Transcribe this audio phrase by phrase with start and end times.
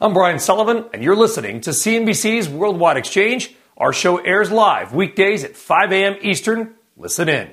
[0.00, 3.56] I'm Brian Sullivan, and you're listening to CNBC's Worldwide Exchange.
[3.76, 6.16] Our show airs live weekdays at 5 a.m.
[6.22, 6.76] Eastern.
[6.96, 7.50] Listen in.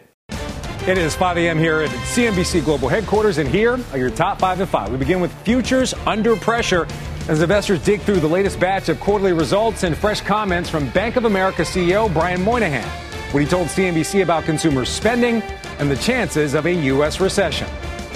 [0.88, 1.58] It is 5 a.m.
[1.58, 4.91] here at CNBC Global Headquarters, and here are your top five and five.
[4.91, 6.86] We begin with futures under pressure
[7.30, 11.16] as investors dig through the latest batch of quarterly results and fresh comments from Bank
[11.16, 12.88] of America CEO Brian Moynihan,
[13.34, 15.41] what he told CNBC about consumer spending
[15.80, 17.20] and the chances of a U.S.
[17.20, 17.67] recession.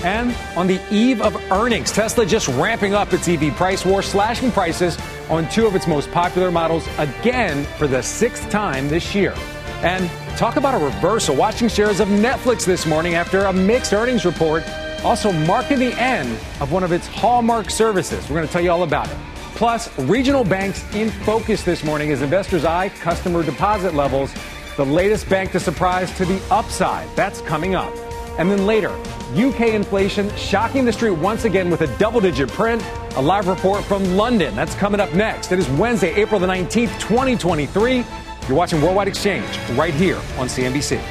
[0.03, 4.51] And on the eve of earnings, Tesla just ramping up its EV price war, slashing
[4.51, 4.97] prices
[5.29, 9.33] on two of its most popular models again for the sixth time this year.
[9.81, 11.35] And talk about a reversal.
[11.35, 14.63] Watching shares of Netflix this morning after a mixed earnings report,
[15.03, 18.29] also marking the end of one of its hallmark services.
[18.29, 19.17] We're going to tell you all about it.
[19.55, 24.33] Plus, regional banks in focus this morning as investors eye customer deposit levels.
[24.77, 27.13] The latest bank to surprise to the upside.
[27.15, 27.93] That's coming up.
[28.39, 28.89] And then later,
[29.35, 32.81] UK inflation shocking the street once again with a double digit print.
[33.17, 34.55] A live report from London.
[34.55, 35.51] That's coming up next.
[35.51, 38.05] It is Wednesday, April the 19th, 2023.
[38.47, 41.03] You're watching Worldwide Exchange right here on CNBC.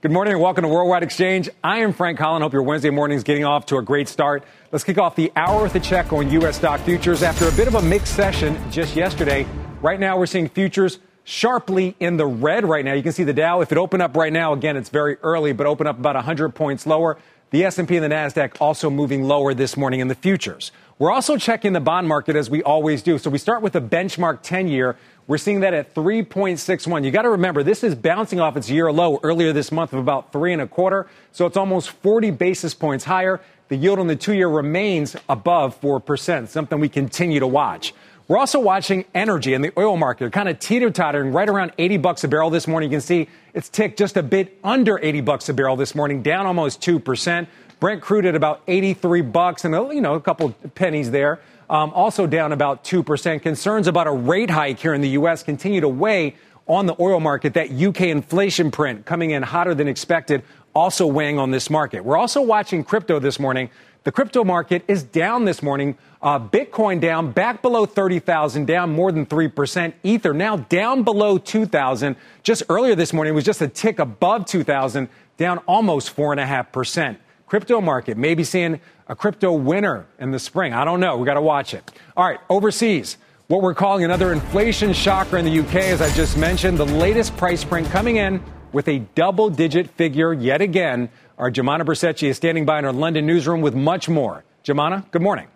[0.00, 1.50] Good morning and welcome to Worldwide Exchange.
[1.64, 2.44] I am Frank Holland.
[2.44, 4.44] Hope your Wednesday morning is getting off to a great start.
[4.70, 6.56] Let's kick off the hour with a check on U.S.
[6.56, 9.44] stock futures after a bit of a mixed session just yesterday.
[9.82, 12.92] Right now, we're seeing futures sharply in the red right now.
[12.92, 13.62] You can see the Dow.
[13.62, 16.54] If it opened up right now, again, it's very early, but open up about 100
[16.54, 17.18] points lower.
[17.50, 20.72] The S&P and the Nasdaq also moving lower this morning in the futures.
[20.98, 23.18] We're also checking the bond market as we always do.
[23.18, 24.96] So we start with the benchmark 10 year.
[25.26, 27.04] We're seeing that at 3.61.
[27.04, 29.98] You got to remember, this is bouncing off its year low earlier this month of
[29.98, 31.06] about three and a quarter.
[31.32, 33.40] So it's almost 40 basis points higher.
[33.68, 37.94] The yield on the two year remains above 4%, something we continue to watch.
[38.26, 41.98] We're also watching energy and the oil market kind of teeter tottering right around 80
[41.98, 42.90] bucks a barrel this morning.
[42.90, 46.22] You can see it's ticked just a bit under 80 bucks a barrel this morning,
[46.22, 47.46] down almost 2%.
[47.80, 51.40] Brent crude at about 83 bucks and, you know, a couple pennies there.
[51.68, 53.42] Um, also down about 2%.
[53.42, 55.42] Concerns about a rate hike here in the U.S.
[55.42, 56.36] continue to weigh
[56.66, 57.52] on the oil market.
[57.52, 62.02] That UK inflation print coming in hotter than expected, also weighing on this market.
[62.02, 63.68] We're also watching crypto this morning.
[64.04, 65.96] The crypto market is down this morning.
[66.20, 69.94] Uh, Bitcoin down, back below 30,000, down more than 3%.
[70.02, 72.14] Ether now down below 2,000.
[72.42, 77.16] Just earlier this morning, it was just a tick above 2,000, down almost 4.5%.
[77.46, 78.78] Crypto market, maybe seeing
[79.08, 80.74] a crypto winner in the spring.
[80.74, 81.16] I don't know.
[81.16, 81.90] We got to watch it.
[82.14, 83.16] All right, overseas.
[83.46, 87.36] What we're calling another inflation shocker in the UK, as I just mentioned, the latest
[87.38, 88.42] price print coming in
[88.74, 91.08] with a double digit figure yet again.
[91.38, 94.44] Our Joumanna Bercetche is standing by in our London newsroom with much more.
[94.64, 95.46] Joumanna, good morning.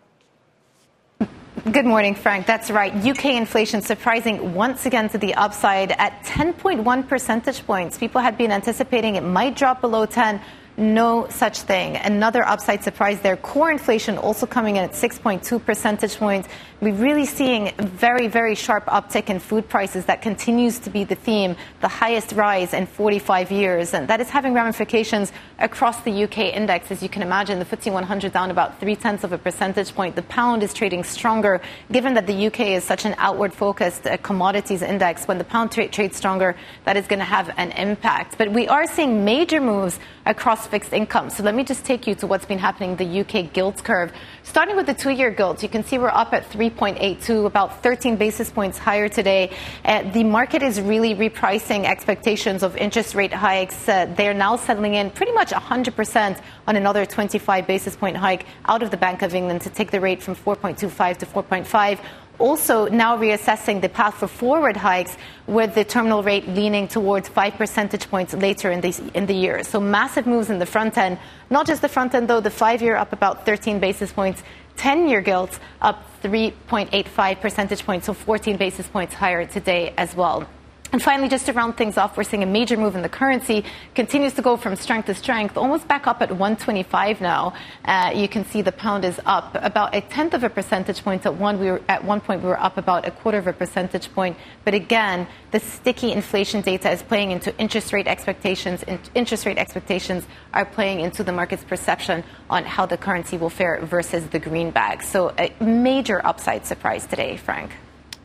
[1.73, 2.47] Good morning, Frank.
[2.47, 2.95] That's right.
[2.95, 7.99] UK inflation surprising once again to the upside at 10.1 percentage points.
[7.99, 10.41] People had been anticipating it might drop below 10
[10.79, 11.97] no such thing.
[11.97, 13.37] Another upside surprise there.
[13.37, 16.49] Core inflation also coming in at 6.2 percentage points.
[16.81, 20.05] We're really seeing a very, very sharp uptick in food prices.
[20.05, 23.95] That continues to be the theme, the highest rise in 45 years.
[23.95, 26.93] And that is having ramifications across the UK index.
[26.93, 30.15] As you can imagine, the FTSE 100 down about three tenths of a percentage point.
[30.15, 31.61] The pound is trading stronger,
[31.91, 35.27] given that the UK is such an outward focused uh, commodities index.
[35.27, 38.39] When the pound tra- trades stronger, that is going to have an impact.
[38.39, 41.31] But we are seeing major moves across fixed income.
[41.31, 44.13] So let me just take you to what's been happening in the UK gilt curve.
[44.43, 48.17] Starting with the two year gilts, you can see we're up at 3.82, about 13
[48.17, 49.51] basis points higher today.
[49.85, 53.89] Uh, the market is really repricing expectations of interest rate hikes.
[53.89, 58.83] Uh, they're now settling in pretty much 100% on another 25 basis point hike out
[58.83, 61.99] of the Bank of England to take the rate from 4.25 to 4.5
[62.39, 65.17] also now reassessing the path for forward hikes
[65.47, 69.65] with the terminal rate leaning towards five percentage points later in the, in the year.
[69.65, 71.19] So massive moves in the front end.
[71.51, 74.43] Not just the front end, though, the five year up about 13 basis points,
[74.77, 80.49] 10 year gilts up 3.85 percentage points, so 14 basis points higher today as well.
[80.91, 83.63] And finally, just to round things off, we're seeing a major move in the currency.
[83.95, 87.53] Continues to go from strength to strength, almost back up at 125 now.
[87.85, 91.27] Uh, you can see the pound is up about a tenth of a percentage point.
[91.27, 93.53] At one, we were at one point we were up about a quarter of a
[93.53, 94.39] percentage point.
[94.65, 98.83] But again, the sticky inflation data is playing into interest rate expectations.
[99.15, 103.79] Interest rate expectations are playing into the market's perception on how the currency will fare
[103.85, 105.03] versus the greenback.
[105.03, 107.73] So a major upside surprise today, Frank.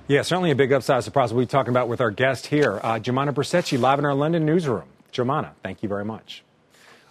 [0.05, 2.99] Yeah, certainly a big upside surprise we'll be talking about with our guest here, uh,
[2.99, 4.83] Joumanna Bercetche, live in our London newsroom.
[5.13, 6.43] Joumanna, thank you very much.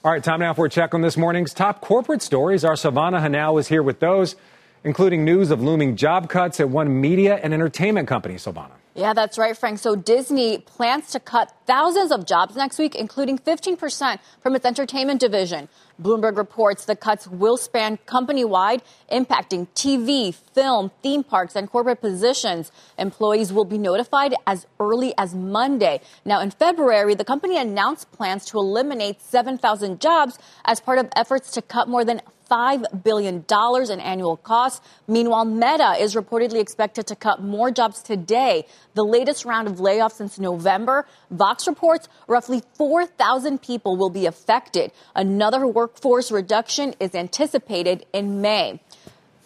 [0.04, 2.64] All right, time now for a check on this morning's top corporate stories.
[2.66, 4.36] Our Silvana Henao is here with those,
[4.84, 8.72] including news of looming job cuts at one media and entertainment company, Silvana.
[8.94, 9.78] Yeah, that's right, Frank.
[9.78, 15.18] So Disney plans to cut thousands of jobs next week, including 15% from its entertainment
[15.18, 15.70] division.
[16.00, 22.02] Bloomberg reports the cuts will span company wide, impacting TV, film, theme parks, and corporate
[22.02, 22.70] positions.
[22.98, 26.00] Employees will be notified as early as Monday.
[26.26, 31.50] Now, in February, the company announced plans to eliminate 7,000 jobs as part of efforts
[31.52, 32.20] to cut more than
[32.52, 33.44] $5 billion
[33.90, 34.86] in annual costs.
[35.08, 40.12] Meanwhile, Meta is reportedly expected to cut more jobs today, the latest round of layoffs
[40.12, 41.06] since November.
[41.30, 44.92] Vox reports roughly 4,000 people will be affected.
[45.14, 48.80] Another workforce reduction is anticipated in May.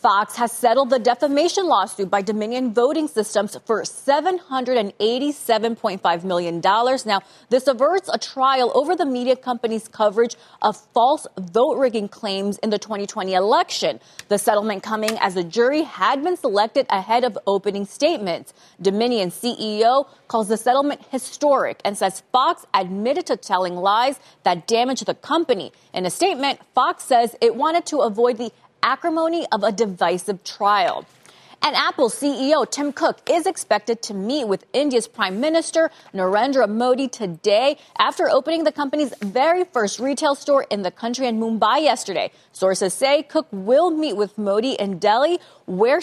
[0.06, 6.60] Fox has settled the defamation lawsuit by Dominion Voting Systems for $787.5 million.
[6.60, 12.56] Now, this averts a trial over the media company's coverage of false vote rigging claims
[12.58, 13.98] in the 2020 election.
[14.28, 18.54] The settlement coming as a jury had been selected ahead of opening statements.
[18.80, 25.06] Dominion CEO calls the settlement historic and says Fox admitted to telling lies that damaged
[25.06, 25.72] the company.
[25.92, 28.52] In a statement, Fox says it wanted to avoid the
[28.82, 31.06] acrimony of a divisive trial.
[31.62, 37.08] And Apple CEO Tim Cook is expected to meet with India's Prime Minister Narendra Modi
[37.08, 42.30] today after opening the company's very first retail store in the country in Mumbai yesterday.
[42.52, 46.00] Sources say Cook will meet with Modi in Delhi, where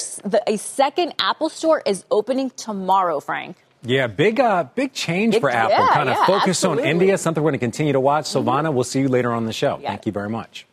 [0.48, 3.56] a second Apple store is opening tomorrow, Frank.
[3.86, 5.72] Yeah, big uh, big change big, for Apple.
[5.72, 6.84] Yeah, kind of yeah, focus absolutely.
[6.84, 8.26] on India, something we're going to continue to watch.
[8.26, 8.76] Silvana, mm-hmm.
[8.76, 9.78] we'll see you later on the show.
[9.82, 9.90] Yeah.
[9.90, 10.66] Thank you very much.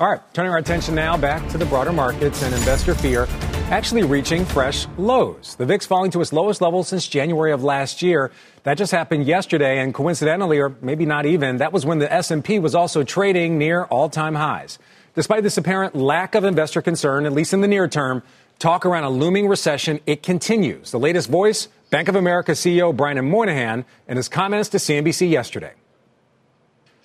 [0.00, 3.28] All right, turning our attention now back to the broader markets and investor fear
[3.70, 5.54] actually reaching fresh lows.
[5.54, 8.32] The VIX falling to its lowest level since January of last year.
[8.64, 12.58] That just happened yesterday and coincidentally or maybe not even, that was when the S&P
[12.58, 14.80] was also trading near all-time highs.
[15.14, 18.24] Despite this apparent lack of investor concern at least in the near term,
[18.58, 20.90] talk around a looming recession it continues.
[20.90, 25.74] The latest voice, Bank of America CEO Brian Moynihan in his comments to CNBC yesterday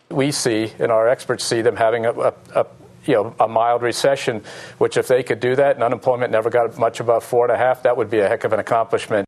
[0.09, 2.65] we see and our experts see them having a, a, a,
[3.06, 4.44] you know a mild recession,
[4.77, 7.57] which if they could do that and unemployment never got much above four and a
[7.57, 9.25] half, that would be a heck of an accomplishment.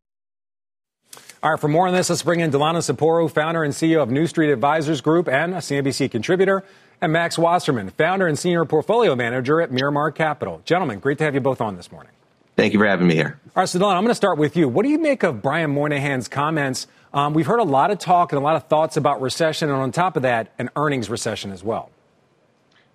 [1.44, 4.12] All right, for more on this, let's bring in Delano Saporu, founder and CEO of
[4.12, 6.64] New Street Advisors Group and a CNBC contributor,
[7.02, 10.62] and Max Wasserman, founder and senior portfolio manager at Miramar Capital.
[10.66, 12.12] Gentlemen, great to have you both on this morning.
[12.56, 13.40] Thank you for having me here.
[13.56, 14.70] All right, so Delano, I'm going to start with you.
[14.70, 16.86] What do you make of Brian Moynihan's comments?
[17.14, 19.78] Um, we've heard a lot of talk and a lot of thoughts about recession, and
[19.78, 21.91] on top of that, an earnings recession as well.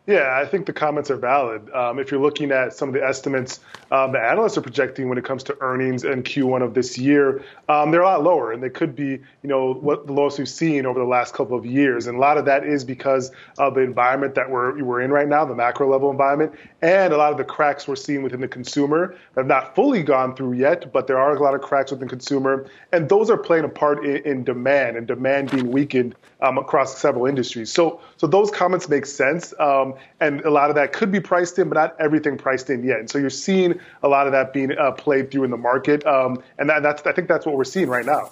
[0.07, 1.69] Yeah, I think the comments are valid.
[1.71, 3.59] Um, if you're looking at some of the estimates
[3.91, 7.43] um, the analysts are projecting when it comes to earnings in Q1 of this year,
[7.69, 10.49] um, they're a lot lower, and they could be, you know, what the lowest we've
[10.49, 12.07] seen over the last couple of years.
[12.07, 15.29] And a lot of that is because of the environment that we're we're in right
[15.29, 18.49] now, the macro level environment, and a lot of the cracks we're seeing within the
[18.49, 21.93] consumer that have not fully gone through yet, but there are a lot of cracks
[21.93, 26.15] within consumer, and those are playing a part in, in demand and demand being weakened
[26.41, 27.73] um, across several industries.
[27.73, 31.59] So, so those comments make sense, um, and a lot of that could be priced
[31.59, 32.99] in, but not everything priced in yet.
[33.01, 36.07] And so you're seeing a lot of that being uh, played through in the market,
[36.07, 38.31] um, and that, that's I think that's what we're seeing right now.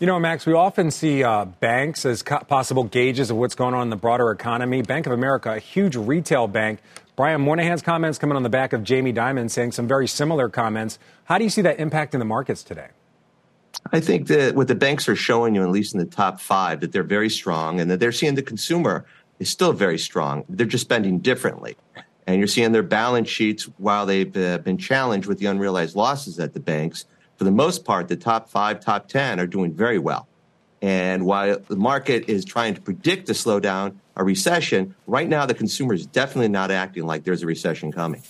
[0.00, 3.74] You know, Max, we often see uh, banks as co- possible gauges of what's going
[3.74, 4.80] on in the broader economy.
[4.80, 6.80] Bank of America, a huge retail bank.
[7.16, 10.98] Brian Moynihan's comments coming on the back of Jamie Dimon saying some very similar comments.
[11.24, 12.88] How do you see that impacting the markets today?
[13.92, 16.80] I think that what the banks are showing you, at least in the top five,
[16.80, 19.06] that they're very strong and that they're seeing the consumer
[19.38, 20.44] is still very strong.
[20.48, 21.76] They're just spending differently.
[22.26, 26.38] And you're seeing their balance sheets, while they've uh, been challenged with the unrealized losses
[26.38, 27.06] at the banks,
[27.36, 30.28] for the most part, the top five, top 10 are doing very well.
[30.82, 35.54] And while the market is trying to predict a slowdown, a recession, right now the
[35.54, 38.22] consumer is definitely not acting like there's a recession coming.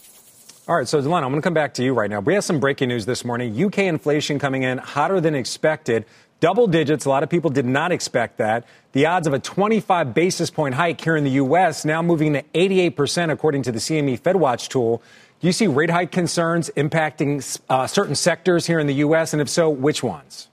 [0.70, 2.20] All right, so Delano, I'm going to come back to you right now.
[2.20, 3.60] We have some breaking news this morning.
[3.60, 6.04] UK inflation coming in hotter than expected.
[6.38, 7.06] Double digits.
[7.06, 8.68] A lot of people did not expect that.
[8.92, 11.84] The odds of a 25 basis point hike here in the U.S.
[11.84, 15.02] now moving to 88%, according to the CME FedWatch tool.
[15.40, 19.32] Do you see rate hike concerns impacting uh, certain sectors here in the U.S.?
[19.32, 20.50] And if so, which ones?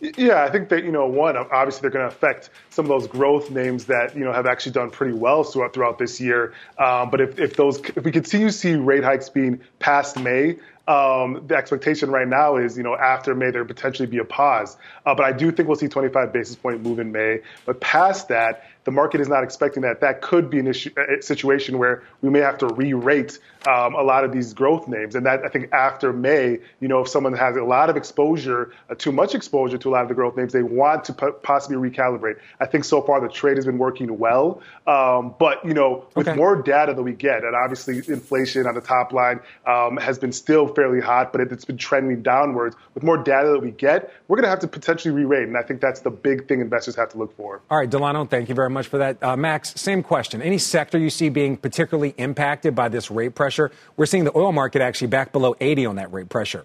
[0.00, 3.06] Yeah, I think that you know one obviously they're going to affect some of those
[3.06, 6.54] growth names that you know have actually done pretty well throughout throughout this year.
[6.78, 10.56] Um, but if, if those if we continue to see rate hikes being past May,
[10.88, 14.76] um, the expectation right now is, you know, after May there potentially be a pause.
[15.06, 17.40] Uh, but I do think we'll see 25 basis point move in May.
[17.64, 20.00] But past that, the market is not expecting that.
[20.00, 24.02] That could be an issue, a situation where we may have to re-rate um, a
[24.02, 25.14] lot of these growth names.
[25.14, 28.72] And that I think after May, you know, if someone has a lot of exposure,
[28.88, 31.26] uh, too much exposure to a lot of the growth names, they want to p-
[31.42, 32.38] possibly recalibrate.
[32.58, 36.28] I think so far the trade has been working well, um, but you know, with
[36.28, 36.36] okay.
[36.36, 40.32] more data that we get, and obviously inflation on the top line um, has been
[40.32, 42.76] still fairly hot, but it, it's been trending downwards.
[42.94, 45.62] With more data that we get, we're going to have to potentially re-rate, and I
[45.62, 47.60] think that's the big thing investors have to look for.
[47.70, 49.22] All right, Delano, thank you very much for that.
[49.22, 50.42] Uh, Max, same question.
[50.42, 53.70] Any sector you see being particularly impacted by this rate pressure?
[53.96, 56.64] We're seeing the oil market actually back below 80 on that rate pressure.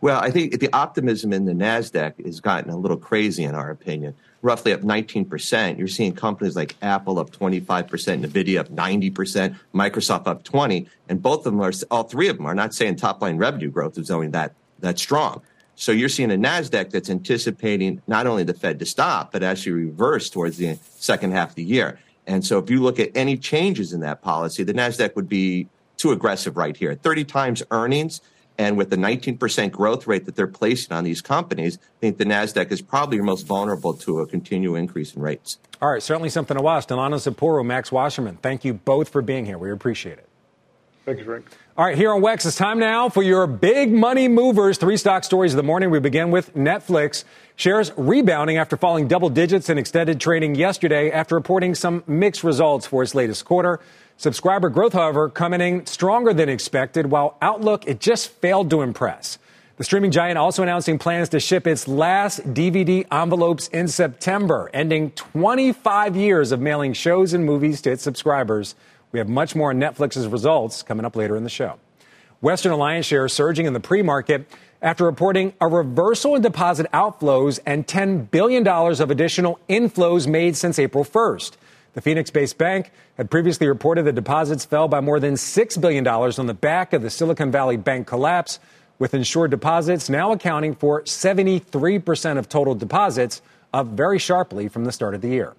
[0.00, 3.70] Well, I think the optimism in the NASDAQ has gotten a little crazy, in our
[3.70, 4.14] opinion.
[4.42, 5.78] Roughly up 19%.
[5.78, 11.46] You're seeing companies like Apple up 25%, NVIDIA up 90%, Microsoft up 20 and both
[11.46, 14.10] of them are, all three of them are not saying top line revenue growth is
[14.10, 15.40] only that, that strong.
[15.76, 19.72] So you're seeing a NASDAQ that's anticipating not only the Fed to stop, but actually
[19.72, 21.98] reverse towards the second half of the year.
[22.26, 25.68] And so if you look at any changes in that policy, the NASDAQ would be
[25.96, 26.94] too aggressive right here.
[26.94, 28.20] 30 times earnings,
[28.56, 32.24] and with the 19% growth rate that they're placing on these companies, I think the
[32.24, 35.58] NASDAQ is probably your most vulnerable to a continual increase in rates.
[35.82, 36.86] All right, certainly something to watch.
[36.86, 39.58] Delano Saporu, Max Wasserman, thank you both for being here.
[39.58, 40.28] We appreciate it.
[41.04, 41.46] Thank you, Frank.
[41.76, 44.78] All right, here on Wex, it's time now for your big money movers.
[44.78, 45.90] Three stock stories of the morning.
[45.90, 47.24] We begin with Netflix.
[47.56, 52.86] Shares rebounding after falling double digits in extended trading yesterday after reporting some mixed results
[52.86, 53.80] for its latest quarter.
[54.18, 59.40] Subscriber growth, however, coming in stronger than expected, while Outlook, it just failed to impress.
[59.76, 65.10] The streaming giant also announcing plans to ship its last DVD envelopes in September, ending
[65.10, 68.76] 25 years of mailing shows and movies to its subscribers.
[69.14, 71.78] We have much more on Netflix's results coming up later in the show.
[72.40, 74.50] Western Alliance shares surging in the pre market
[74.82, 80.80] after reporting a reversal in deposit outflows and $10 billion of additional inflows made since
[80.80, 81.52] April 1st.
[81.92, 86.04] The Phoenix based bank had previously reported that deposits fell by more than $6 billion
[86.08, 88.58] on the back of the Silicon Valley Bank collapse,
[88.98, 93.42] with insured deposits now accounting for 73% of total deposits,
[93.72, 95.54] up very sharply from the start of the year.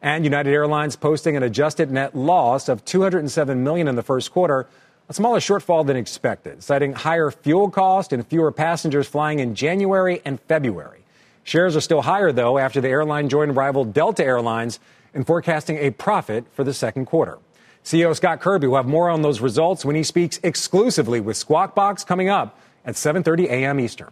[0.00, 4.66] And United Airlines posting an adjusted net loss of 207 million in the first quarter,
[5.08, 10.22] a smaller shortfall than expected, citing higher fuel cost and fewer passengers flying in January
[10.24, 11.00] and February.
[11.42, 14.78] Shares are still higher though after the airline joined rival Delta Airlines
[15.14, 17.38] in forecasting a profit for the second quarter.
[17.82, 21.74] CEO Scott Kirby will have more on those results when he speaks exclusively with Squawk
[21.74, 23.80] Box coming up at 7:30 a.m.
[23.80, 24.10] Eastern.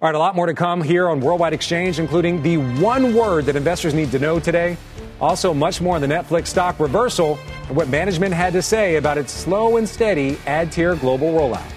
[0.00, 3.46] All right, a lot more to come here on Worldwide Exchange, including the one word
[3.46, 4.76] that investors need to know today.
[5.22, 7.38] Also, much more on the Netflix stock reversal
[7.68, 11.70] and what management had to say about its slow and steady ad tier global rollout.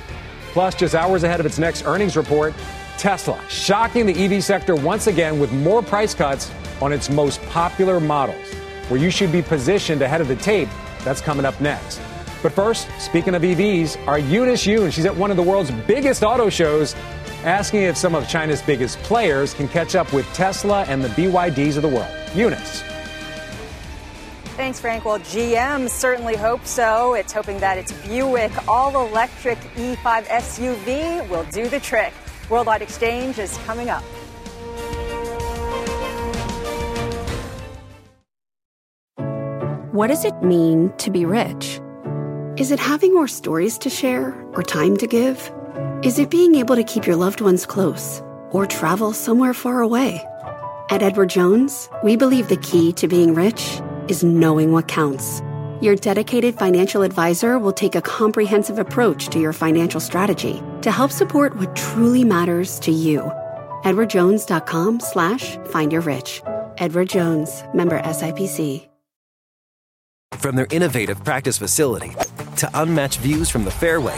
[0.52, 2.56] Plus, just hours ahead of its next earnings report,
[2.98, 8.00] Tesla shocking the EV sector once again with more price cuts on its most popular
[8.00, 8.52] models.
[8.90, 10.70] Where you should be positioned ahead of the tape,
[11.04, 12.02] that's coming up next.
[12.42, 16.24] But first, speaking of EVs, our Eunice Yoon, she's at one of the world's biggest
[16.24, 16.96] auto shows
[17.44, 21.76] asking if some of China's biggest players can catch up with Tesla and the BYDs
[21.76, 22.10] of the world.
[22.34, 22.95] Eunice.
[24.56, 25.04] Thanks, Frank.
[25.04, 27.14] Well, GM certainly hopes so.
[27.14, 32.14] It's hoping that its Buick all electric E5 SUV will do the trick.
[32.50, 34.02] Worldwide Exchange is coming up.
[39.92, 41.82] What does it mean to be rich?
[42.56, 45.52] Is it having more stories to share or time to give?
[46.02, 48.22] Is it being able to keep your loved ones close
[48.52, 50.26] or travel somewhere far away?
[50.90, 55.42] At Edward Jones, we believe the key to being rich is knowing what counts.
[55.82, 61.12] Your dedicated financial advisor will take a comprehensive approach to your financial strategy to help
[61.12, 63.22] support what truly matters to you.
[63.84, 66.42] EdwardJones.com slash find your rich.
[66.78, 68.88] Edward Jones, member SIPC.
[70.34, 72.12] From their innovative practice facility
[72.58, 74.18] to unmatched views from the fairway,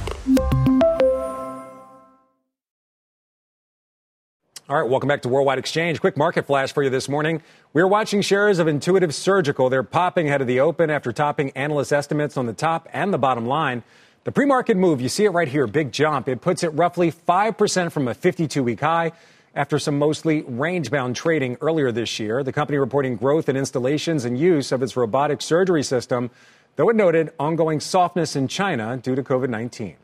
[4.71, 5.99] All right, welcome back to Worldwide Exchange.
[5.99, 7.41] Quick market flash for you this morning.
[7.73, 9.69] We're watching shares of Intuitive Surgical.
[9.69, 13.17] They're popping ahead of the open after topping analyst estimates on the top and the
[13.17, 13.83] bottom line.
[14.23, 16.29] The pre market move, you see it right here, big jump.
[16.29, 19.11] It puts it roughly 5% from a 52 week high
[19.55, 22.41] after some mostly range bound trading earlier this year.
[22.41, 26.31] The company reporting growth in installations and use of its robotic surgery system,
[26.77, 29.97] though it noted ongoing softness in China due to COVID 19.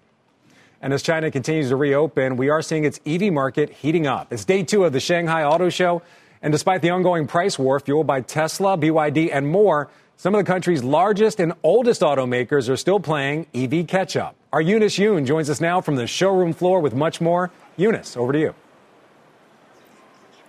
[0.82, 4.32] And as China continues to reopen, we are seeing its EV market heating up.
[4.32, 6.04] It's day two of the Shanghai Auto Show.
[6.42, 10.52] And despite the ongoing price war fueled by Tesla, BYD, and more, some of the
[10.52, 14.36] country's largest and oldest automakers are still playing EV catch up.
[14.54, 17.52] Our Eunice Yoon joins us now from the showroom floor with much more.
[17.76, 18.56] Eunice, over to you.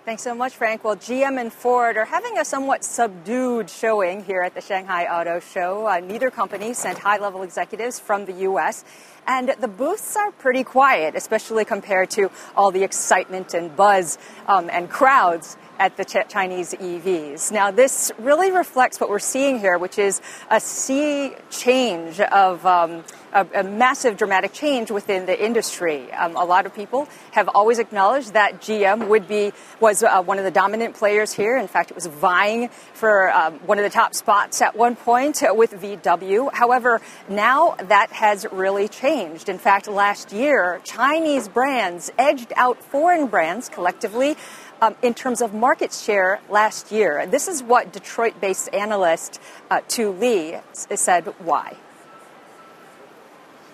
[0.08, 0.84] Thanks so much, Frank.
[0.84, 5.38] Well, GM and Ford are having a somewhat subdued showing here at the Shanghai Auto
[5.38, 5.86] Show.
[5.86, 8.86] Uh, neither company sent high level executives from the U.S.
[9.28, 14.16] And the booths are pretty quiet, especially compared to all the excitement and buzz
[14.46, 17.52] um, and crowds at the Chinese EVs.
[17.52, 20.20] Now, this really reflects what we're seeing here, which is
[20.50, 26.10] a sea change of um, a, a, massive, dramatic change within the industry.
[26.12, 30.38] Um, a lot of people have always acknowledged that GM would be was uh, one
[30.38, 31.56] of the dominant players here.
[31.56, 35.42] In fact, it was vying for um, one of the top spots at one point
[35.50, 36.52] with VW.
[36.52, 39.48] However, now that has really changed.
[39.48, 44.36] In fact, last year, Chinese brands edged out foreign brands collectively
[44.80, 47.26] um, in terms of market share last year.
[47.26, 51.76] This is what Detroit based analyst uh, Tu Le said why.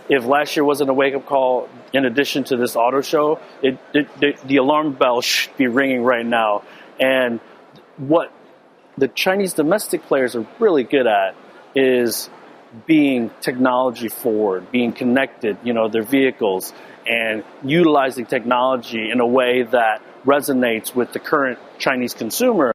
[0.09, 3.79] If last year wasn't a wake up call, in addition to this auto show, it,
[3.95, 6.63] it, the alarm bell should be ringing right now.
[7.01, 7.41] And
[7.97, 8.33] what
[8.99, 11.35] the Chinese domestic players are really good at
[11.75, 12.29] is
[12.87, 16.73] being technology forward, being connected, you know, their vehicles,
[17.07, 22.73] and utilizing technology in a way that resonates with the current Chinese consumer.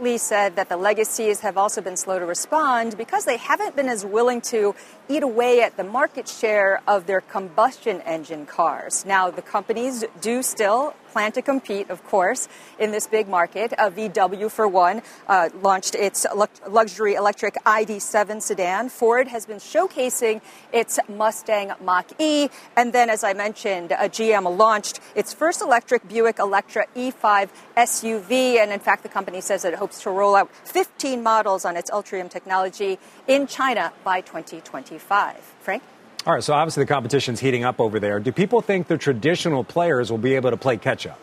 [0.00, 3.88] Le said that the legacies have also been slow to respond because they haven't been
[3.88, 4.74] as willing to
[5.08, 9.04] eat away at the market share of their combustion engine cars.
[9.04, 13.72] Now, the companies do still plan to compete, of course, in this big market.
[13.78, 16.26] Uh, VW, for one, uh, launched its
[16.68, 18.88] luxury electric ID7 sedan.
[18.88, 20.40] Ford has been showcasing
[20.72, 22.48] its Mustang Mach E.
[22.76, 28.58] And then, as I mentioned, uh, GM launched its first electric Buick Electra E5 SUV.
[28.58, 31.76] And in fact, the company says that it hopes to roll out 15 models on
[31.76, 32.98] its Ultium technology
[33.28, 34.20] in China by
[34.98, 35.36] 2025.
[35.60, 35.82] Frank?
[36.26, 38.18] All right, so obviously the competition's heating up over there.
[38.18, 41.18] Do people think the traditional players will be able to play catch up?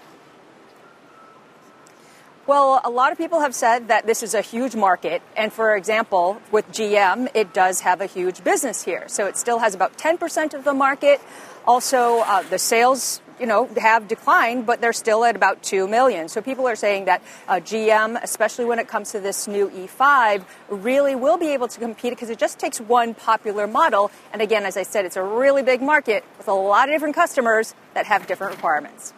[2.46, 5.22] Well, a lot of people have said that this is a huge market.
[5.38, 9.08] And for example, with GM, it does have a huge business here.
[9.08, 11.22] So it still has about 10% of the market.
[11.66, 16.30] Also, uh, the sales you know, have declined, but they're still at about 2 million.
[16.30, 20.46] So people are saying that uh, GM, especially when it comes to this new E5,
[20.70, 24.12] really will be able to compete because it just takes one popular model.
[24.32, 27.16] And again, as I said, it's a really big market with a lot of different
[27.16, 29.12] customers that have different requirements.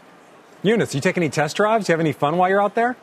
[0.63, 1.89] Eunice, you take any test drives?
[1.89, 2.95] You have any fun while you're out there?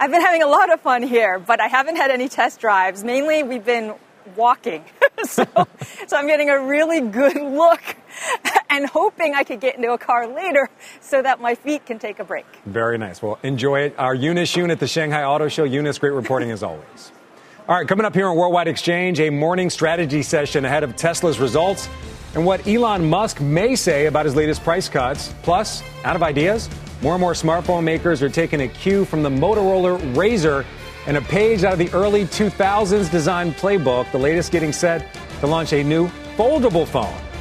[0.00, 3.04] I've been having a lot of fun here, but I haven't had any test drives.
[3.04, 3.94] Mainly, we've been
[4.36, 4.84] walking.
[5.24, 5.44] so,
[6.06, 7.82] so I'm getting a really good look
[8.74, 10.68] and hoping I could get into a car later
[11.00, 12.44] so that my feet can take a break.
[12.66, 13.22] Very nice.
[13.22, 13.94] Well, enjoy it.
[13.98, 15.62] Our Eunice Yoon at the Shanghai Auto Show.
[15.62, 17.12] Eunice, great reporting as always.
[17.68, 21.38] All right, coming up here on Worldwide Exchange, a morning strategy session ahead of Tesla's
[21.38, 21.88] results
[22.34, 25.32] and what Elon Musk may say about his latest price cuts.
[25.42, 26.68] Plus, out of ideas,
[27.00, 30.64] more and more smartphone makers are taking a cue from the Motorola Razr
[31.06, 35.06] and a page out of the early 2000s design playbook, the latest getting set
[35.38, 37.14] to launch a new foldable phone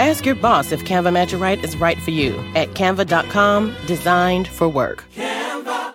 [0.00, 4.68] Ask your boss if Canva Magic Write is right for you at canva.com, designed for
[4.68, 5.04] work.
[5.14, 5.94] Canva.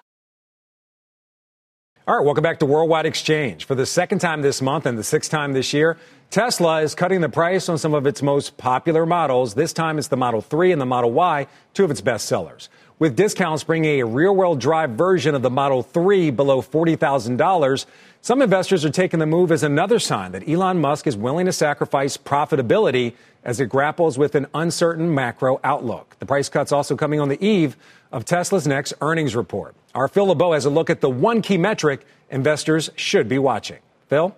[2.06, 3.63] All right, welcome back to Worldwide Exchange.
[3.63, 5.98] For the second time this month and the sixth time this year,
[6.32, 9.54] Tesla is cutting the price on some of its most popular models.
[9.54, 12.68] This time it's the Model 3 and the Model Y, two of its best sellers.
[13.04, 17.86] With discounts bringing a rear wheel drive version of the Model 3 below $40,000.
[18.22, 21.52] Some investors are taking the move as another sign that Elon Musk is willing to
[21.52, 23.12] sacrifice profitability
[23.44, 26.16] as it grapples with an uncertain macro outlook.
[26.20, 27.76] The price cuts also coming on the eve
[28.10, 29.76] of Tesla's next earnings report.
[29.94, 33.80] Our Phil LeBeau has a look at the one key metric investors should be watching.
[34.08, 34.34] Phil?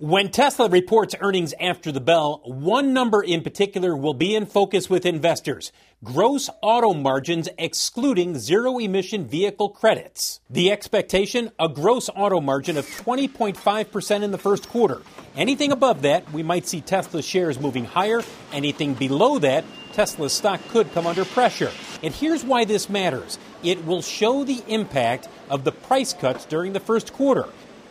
[0.00, 4.88] When Tesla reports earnings after the bell, one number in particular will be in focus
[4.88, 5.72] with investors
[6.04, 10.38] gross auto margins excluding zero emission vehicle credits.
[10.48, 15.02] The expectation a gross auto margin of 20.5% in the first quarter.
[15.34, 18.22] Anything above that, we might see Tesla shares moving higher.
[18.52, 21.72] Anything below that, Tesla's stock could come under pressure.
[22.04, 26.72] And here's why this matters it will show the impact of the price cuts during
[26.72, 27.46] the first quarter.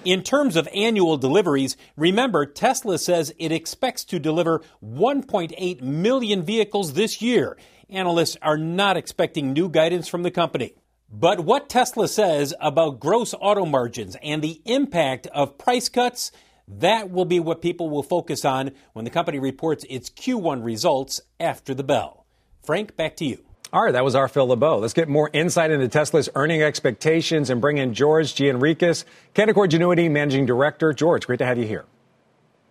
[0.07, 6.93] In terms of annual deliveries, remember Tesla says it expects to deliver 1.8 million vehicles
[6.93, 7.57] this year.
[7.89, 10.75] Analysts are not expecting new guidance from the company.
[11.11, 16.31] But what Tesla says about gross auto margins and the impact of price cuts,
[16.69, 21.19] that will be what people will focus on when the company reports its Q1 results
[21.37, 22.25] after the bell.
[22.63, 23.46] Frank, back to you.
[23.73, 24.77] All right, that was our Phil LeBeau.
[24.77, 29.03] Let's get more insight into Tesla's earning expectations and bring in George Gianarikas,
[29.36, 30.93] Canaccord Genuity Managing Director.
[30.93, 31.84] George, great to have you here.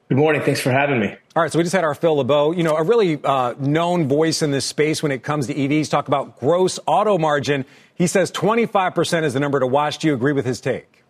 [0.09, 0.41] Good morning.
[0.41, 1.15] Thanks for having me.
[1.35, 4.09] All right, so we just had our Phil LeBeau, you know, a really uh, known
[4.09, 5.91] voice in this space when it comes to EVs.
[5.91, 7.67] Talk about gross auto margin.
[7.95, 9.99] He says 25% is the number to watch.
[9.99, 11.05] Do you agree with his take?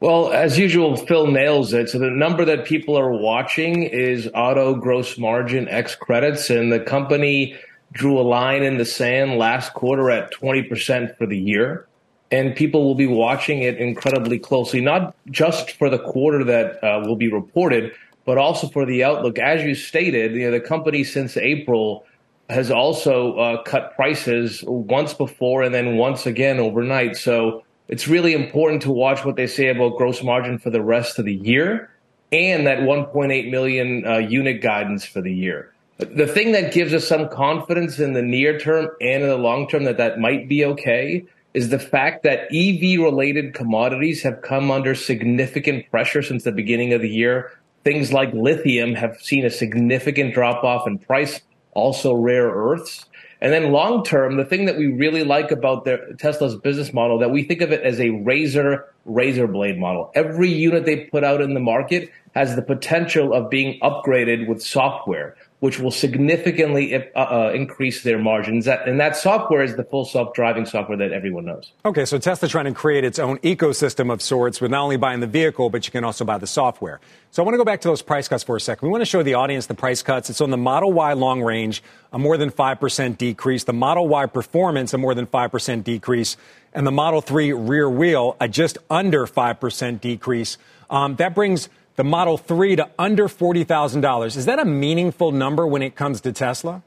[0.00, 1.90] Well, as usual, Phil nails it.
[1.90, 6.80] So the number that people are watching is auto gross margin X credits, and the
[6.80, 7.54] company
[7.92, 11.86] drew a line in the sand last quarter at 20% for the year.
[12.30, 17.00] And people will be watching it incredibly closely, not just for the quarter that uh,
[17.04, 17.92] will be reported,
[18.24, 19.38] but also for the outlook.
[19.38, 22.06] As you stated, you know, the company since April
[22.48, 27.16] has also uh, cut prices once before and then once again overnight.
[27.16, 31.18] So it's really important to watch what they say about gross margin for the rest
[31.18, 31.90] of the year
[32.32, 35.72] and that 1.8 million uh, unit guidance for the year.
[36.00, 39.68] The thing that gives us some confidence in the near term and in the long
[39.68, 44.70] term that that might be okay is the fact that EV related commodities have come
[44.70, 47.52] under significant pressure since the beginning of the year.
[47.84, 53.04] Things like lithium have seen a significant drop off in price, also rare earths.
[53.42, 57.18] And then long term, the thing that we really like about their, Tesla's business model
[57.18, 60.10] that we think of it as a razor razor blade model.
[60.14, 64.62] Every unit they put out in the market has the potential of being upgraded with
[64.62, 68.66] software which will significantly uh, uh, increase their margins.
[68.66, 71.72] And that software is the full self-driving software that everyone knows.
[71.84, 75.20] Okay, so Tesla trying to create its own ecosystem of sorts with not only buying
[75.20, 76.98] the vehicle, but you can also buy the software.
[77.30, 78.88] So I want to go back to those price cuts for a second.
[78.88, 80.30] We want to show the audience the price cuts.
[80.30, 84.26] It's on the Model Y long range, a more than 5% decrease, the Model Y
[84.26, 86.38] performance, a more than 5% decrease,
[86.72, 90.56] and the Model 3 rear wheel, a just under 5% decrease.
[90.88, 91.68] Um, that brings
[92.00, 94.34] the Model 3 to under $40,000.
[94.34, 96.82] Is that a meaningful number when it comes to Tesla?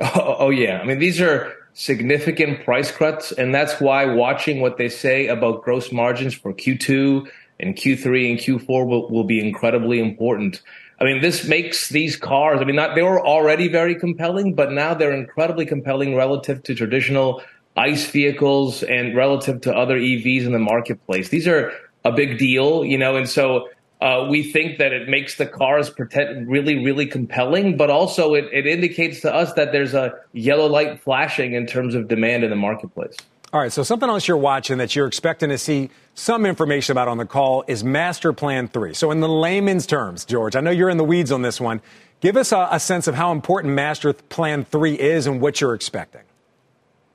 [0.00, 0.78] Oh, oh, yeah.
[0.80, 5.62] I mean, these are significant price cuts, and that's why watching what they say about
[5.62, 7.28] gross margins for Q2
[7.60, 10.62] and Q3 and Q4 will, will be incredibly important.
[10.98, 14.72] I mean, this makes these cars, I mean, not, they were already very compelling, but
[14.72, 17.42] now they're incredibly compelling relative to traditional
[17.76, 21.28] ICE vehicles and relative to other EVs in the marketplace.
[21.28, 21.74] These are
[22.06, 23.68] a big deal, you know, and so
[24.04, 28.44] uh, we think that it makes the cars pretend really, really compelling, but also it,
[28.52, 32.50] it indicates to us that there's a yellow light flashing in terms of demand in
[32.50, 33.16] the marketplace.
[33.54, 37.08] All right, so something else you're watching that you're expecting to see some information about
[37.08, 38.92] on the call is Master Plan 3.
[38.92, 41.80] So, in the layman's terms, George, I know you're in the weeds on this one.
[42.20, 45.74] Give us a, a sense of how important Master Plan 3 is and what you're
[45.74, 46.22] expecting.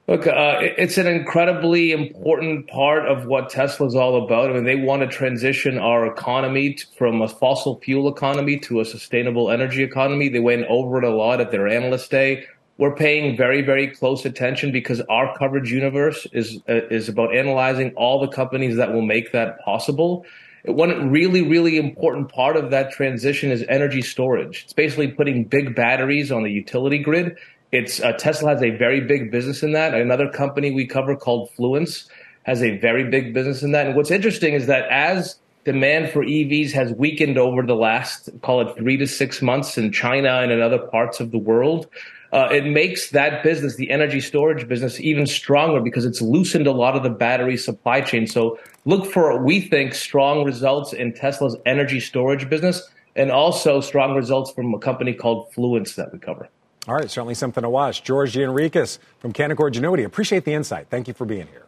[0.09, 4.49] Look, uh, it's an incredibly important part of what Tesla's all about.
[4.49, 8.79] I mean, they want to transition our economy to, from a fossil fuel economy to
[8.79, 10.27] a sustainable energy economy.
[10.27, 12.43] They went over it a lot at their analyst day.
[12.79, 17.93] We're paying very, very close attention because our coverage universe is uh, is about analyzing
[17.95, 20.25] all the companies that will make that possible.
[20.65, 24.63] One really, really important part of that transition is energy storage.
[24.63, 27.37] It's basically putting big batteries on the utility grid
[27.71, 29.93] it's uh, Tesla has a very big business in that.
[29.93, 32.07] Another company we cover called Fluence
[32.43, 33.87] has a very big business in that.
[33.87, 38.61] And what's interesting is that as demand for EVs has weakened over the last, call
[38.61, 41.87] it three to six months in China and in other parts of the world,
[42.31, 46.71] uh, it makes that business, the energy storage business, even stronger because it's loosened a
[46.71, 48.27] lot of the battery supply chain.
[48.27, 54.15] So look for, we think, strong results in Tesla's energy storage business and also strong
[54.15, 56.49] results from a company called Fluence that we cover.
[56.89, 58.03] All right, certainly something to watch.
[58.03, 60.05] George Gianarikas from Canaccord Genuity.
[60.05, 60.87] Appreciate the insight.
[60.89, 61.67] Thank you for being here.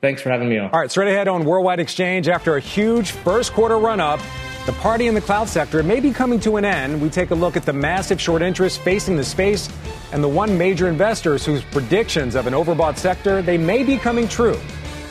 [0.00, 0.70] Thanks for having me on.
[0.72, 2.28] All right, straight ahead on Worldwide Exchange.
[2.28, 4.18] After a huge first quarter run up,
[4.66, 7.00] the party in the cloud sector may be coming to an end.
[7.00, 9.68] We take a look at the massive short interest facing the space
[10.10, 14.26] and the one major investors whose predictions of an overbought sector they may be coming
[14.26, 14.58] true.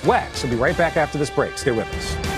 [0.01, 1.57] WEX will be right back after this break.
[1.57, 2.34] Stay with us.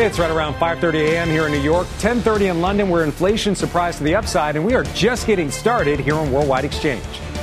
[0.00, 1.28] It's right around 5:30 a.m.
[1.28, 4.74] here in New York, 10:30 in London, where inflation surprised to the upside, and we
[4.74, 7.02] are just getting started here on Worldwide Exchange.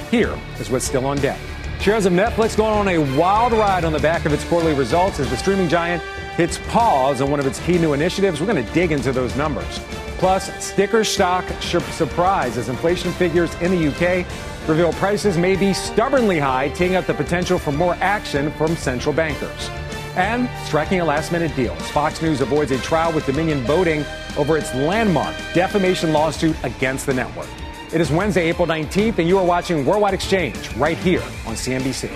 [0.10, 1.38] Here is what's still on deck.
[1.82, 5.20] Shares of Netflix going on a wild ride on the back of its quarterly results
[5.20, 6.02] as the streaming giant
[6.38, 8.40] hits pause on one of its key new initiatives.
[8.40, 9.82] We're going to dig into those numbers.
[10.18, 14.26] Plus, sticker shock surprise as inflation figures in the UK
[14.66, 19.14] reveal prices may be stubbornly high, teeing up the potential for more action from central
[19.14, 19.70] bankers
[20.16, 21.76] and striking a last minute deal.
[21.76, 24.06] Fox News avoids a trial with Dominion voting
[24.38, 27.48] over its landmark defamation lawsuit against the network.
[27.94, 32.12] It is Wednesday, April 19th, and you are watching Worldwide Exchange right here on CNBC.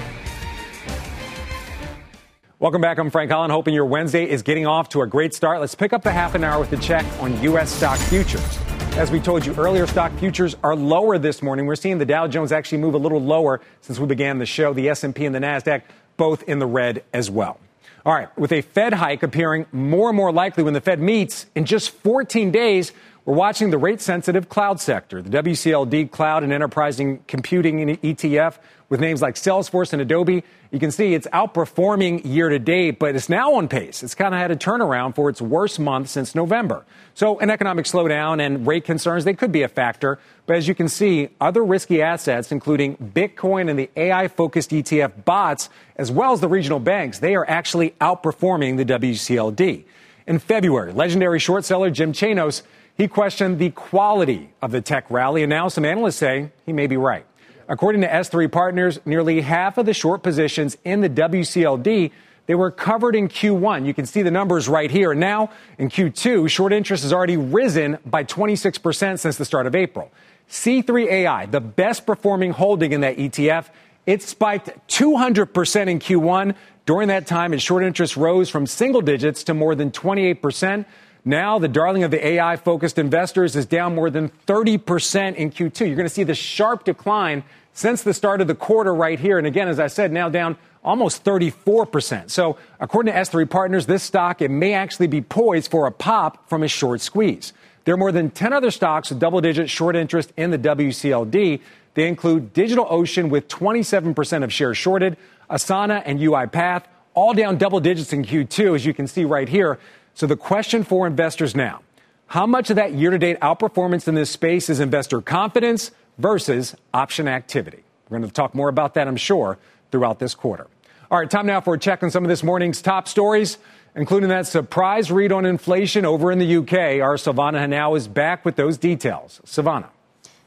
[2.60, 2.98] Welcome back.
[2.98, 5.62] I'm Frank Holland, hoping your Wednesday is getting off to a great start.
[5.62, 7.72] Let's pick up the half an hour with a check on U.S.
[7.72, 8.60] stock futures.
[8.98, 11.68] As we told you earlier, stock futures are lower this morning.
[11.68, 14.74] We're seeing the Dow Jones actually move a little lower since we began the show.
[14.74, 15.84] The S&P and the Nasdaq
[16.18, 17.62] both in the red as well.
[18.10, 21.46] All right, with a Fed hike appearing more and more likely when the Fed meets
[21.54, 22.92] in just 14 days,
[23.24, 25.22] we're watching the rate sensitive cloud sector.
[25.22, 28.58] The WCLD Cloud and Enterprising Computing ETF
[28.90, 30.44] with names like Salesforce and Adobe.
[30.72, 34.04] You can see it's outperforming year to date, but it's now on pace.
[34.04, 36.86] It's kind of had a turnaround for its worst month since November.
[37.14, 40.20] So an economic slowdown and rate concerns, they could be a factor.
[40.46, 45.24] But as you can see, other risky assets, including Bitcoin and the AI focused ETF
[45.24, 49.86] BOTZ, as well as the regional banks, they are actually outperforming the WCLD.
[50.28, 52.62] In February, legendary short seller Jim Chanos,
[52.96, 56.86] he questioned the quality of the tech rally, and now some analysts say he may
[56.86, 57.26] be right.
[57.70, 62.12] According to S3 Partners, nearly half of the short positions in the WCLD
[62.50, 63.86] they were covered in Q1.
[63.86, 65.14] You can see the numbers right here.
[65.14, 70.12] Now, in Q2, short interest has already risen by 26% since the start of April.
[70.50, 73.68] C3.ai, the best performing holding in that ETF,
[74.08, 76.56] it spiked 200% in Q1.
[76.88, 80.86] During that time, its short interest rose from single digits to more than 28%.
[81.30, 85.82] Now, the darling of the AI focused investors is down more than 30% in Q2.
[85.82, 89.38] You're going to see the sharp decline since the start of the quarter right here.
[89.38, 92.32] And again, as I said, now down almost 34%.
[92.32, 96.50] So, according to S3 Partners, this stock, it may actually be poised for a pop
[96.50, 97.54] from a short squeeze.
[97.86, 101.62] There are more than 10 other stocks with double digit short interest in the WCLD.
[101.94, 105.16] They include DigitalOcean with 27% of shares shorted,
[105.48, 109.78] Asana and UiPath, all down double digits in Q2, as you can see right here.
[110.20, 111.80] So the question for investors now
[112.28, 116.76] how much of that year to date outperformance in this space is investor confidence versus
[116.94, 117.86] option activity?
[118.10, 119.58] We're going to talk more about that, I'm sure,
[119.94, 120.68] throughout this quarter.
[121.10, 123.60] All right, time now for a check on some of this morning's top stories,
[123.96, 127.02] including that surprise read on inflation over in the UK.
[127.02, 129.40] Our Silvana Henao is back with those details.
[129.46, 129.88] Silvana.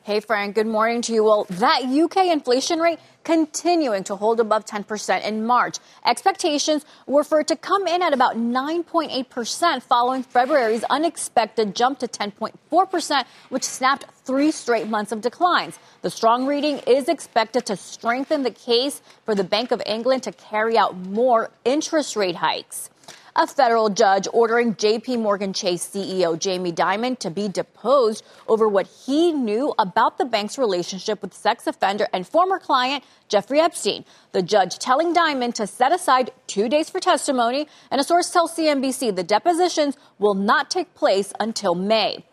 [0.05, 1.23] Hey, Frank, good morning to you.
[1.23, 5.79] Well, that UK inflation rate continuing to hold above 10% in March.
[6.05, 12.09] Expectations were for it to come in at about 9.8% following February's unexpected jump to
[12.09, 15.79] 10.4%, which snapped three straight months of declines.
[16.01, 20.33] The strong reading is expected to strengthen the case for the Bank of England to
[20.33, 22.91] carry out more interest rate hikes
[23.35, 28.87] a federal judge ordering JP Morgan Chase CEO Jamie Dimon to be deposed over what
[28.87, 34.05] he knew about the bank's relationship with sex offender and former client Jeffrey Epstein.
[34.33, 38.55] The judge telling Dimon to set aside two days for testimony, and a source tells
[38.55, 42.25] CNBC the depositions will not take place until May.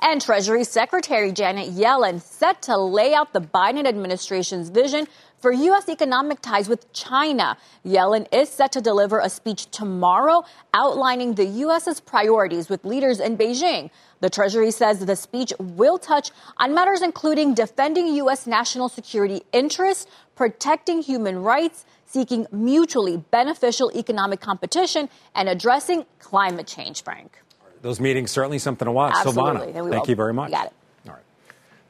[0.00, 5.08] And Treasury Secretary Janet Yellen set to lay out the Biden administration's vision
[5.40, 5.88] for U.S.
[5.88, 7.56] economic ties with China.
[7.84, 13.36] Yellen is set to deliver a speech tomorrow outlining the U.S.'s priorities with leaders in
[13.36, 13.90] Beijing.
[14.20, 18.46] The Treasury says the speech will touch on matters including defending U.S.
[18.46, 20.06] national security interests,
[20.36, 27.42] protecting human rights, seeking mutually beneficial economic competition, and addressing climate change, Frank.
[27.82, 29.14] Those meetings certainly something to watch.
[29.16, 29.72] Absolutely.
[29.72, 30.50] Silvana, thank you very much.
[30.50, 30.72] You got it.
[31.06, 31.22] All right.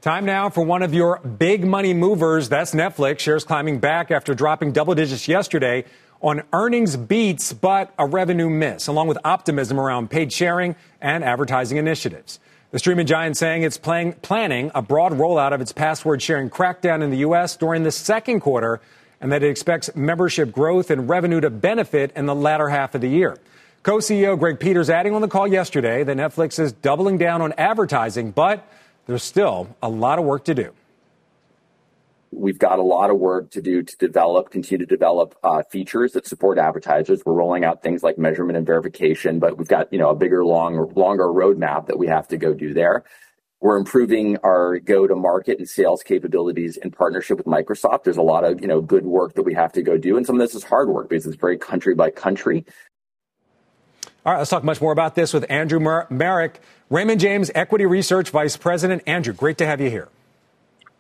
[0.01, 2.49] Time now for one of your big money movers.
[2.49, 3.21] That's Netflix.
[3.21, 5.85] Shares climbing back after dropping double digits yesterday
[6.21, 11.79] on earnings beats, but a revenue miss, along with optimism around paid sharing and advertising
[11.79, 12.41] initiatives.
[12.71, 17.03] The streaming giant saying it's playing, planning a broad rollout of its password sharing crackdown
[17.03, 17.57] in the U.S.
[17.57, 18.81] during the second quarter,
[19.21, 23.01] and that it expects membership growth and revenue to benefit in the latter half of
[23.01, 23.39] the year.
[23.83, 27.53] Co CEO Greg Peters adding on the call yesterday that Netflix is doubling down on
[27.57, 28.67] advertising, but
[29.07, 30.73] there's still a lot of work to do.
[32.33, 36.13] We've got a lot of work to do to develop, continue to develop uh, features
[36.13, 37.23] that support advertisers.
[37.25, 40.45] We're rolling out things like measurement and verification, but we've got you know a bigger,
[40.45, 43.05] long, longer roadmap that we have to go do there.
[43.61, 48.05] We're improving our go-to-market and sales capabilities in partnership with Microsoft.
[48.05, 50.27] There's a lot of you know good work that we have to go do, and
[50.27, 52.67] some of this is hard work because it's very country by country.
[54.29, 56.57] All right, let's talk much more about this with Andrew Marok,
[56.91, 59.03] Raymond James Equity Research Vice President.
[59.07, 60.11] Andrew, great to have you here.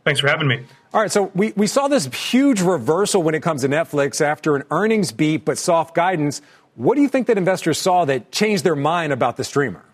[0.03, 0.64] Thanks for having me.
[0.95, 4.57] All right, so we, we saw this huge reversal when it comes to Netflix after
[4.57, 6.41] an earnings beat but soft guidance.
[6.77, 9.85] What do you think that investors saw that changed their mind about the streamer?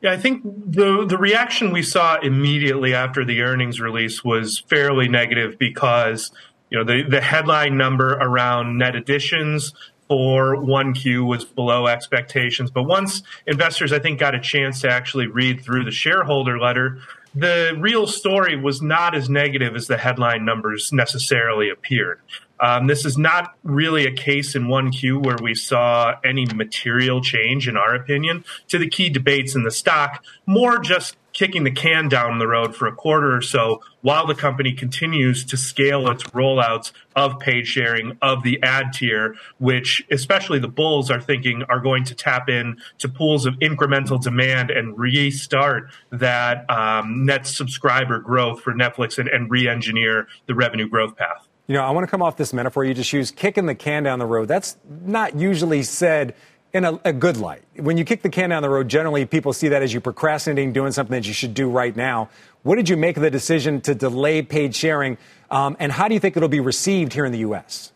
[0.00, 5.08] Yeah, I think the the reaction we saw immediately after the earnings release was fairly
[5.08, 6.30] negative because
[6.70, 9.72] you know the the headline number around net additions
[10.12, 12.70] for 1Q was below expectations.
[12.70, 16.98] But once investors, I think, got a chance to actually read through the shareholder letter,
[17.34, 22.20] the real story was not as negative as the headline numbers necessarily appeared.
[22.60, 27.66] Um, this is not really a case in 1Q where we saw any material change,
[27.66, 32.08] in our opinion, to the key debates in the stock, more just kicking the can
[32.08, 36.24] down the road for a quarter or so while the company continues to scale its
[36.24, 41.80] rollouts of paid sharing of the ad tier, which especially the bulls are thinking are
[41.80, 48.18] going to tap in to pools of incremental demand and restart that um, net subscriber
[48.18, 51.48] growth for Netflix and, and re-engineer the revenue growth path.
[51.68, 54.02] You know, I want to come off this metaphor you just used, kicking the can
[54.02, 54.48] down the road.
[54.48, 56.34] That's not usually said
[56.72, 57.62] in a, a, good light.
[57.76, 60.72] When you kick the can down the road, generally people see that as you procrastinating
[60.72, 62.30] doing something that you should do right now.
[62.62, 65.18] What did you make of the decision to delay paid sharing,
[65.50, 67.92] um, and how do you think it'll be received here in the U.S.?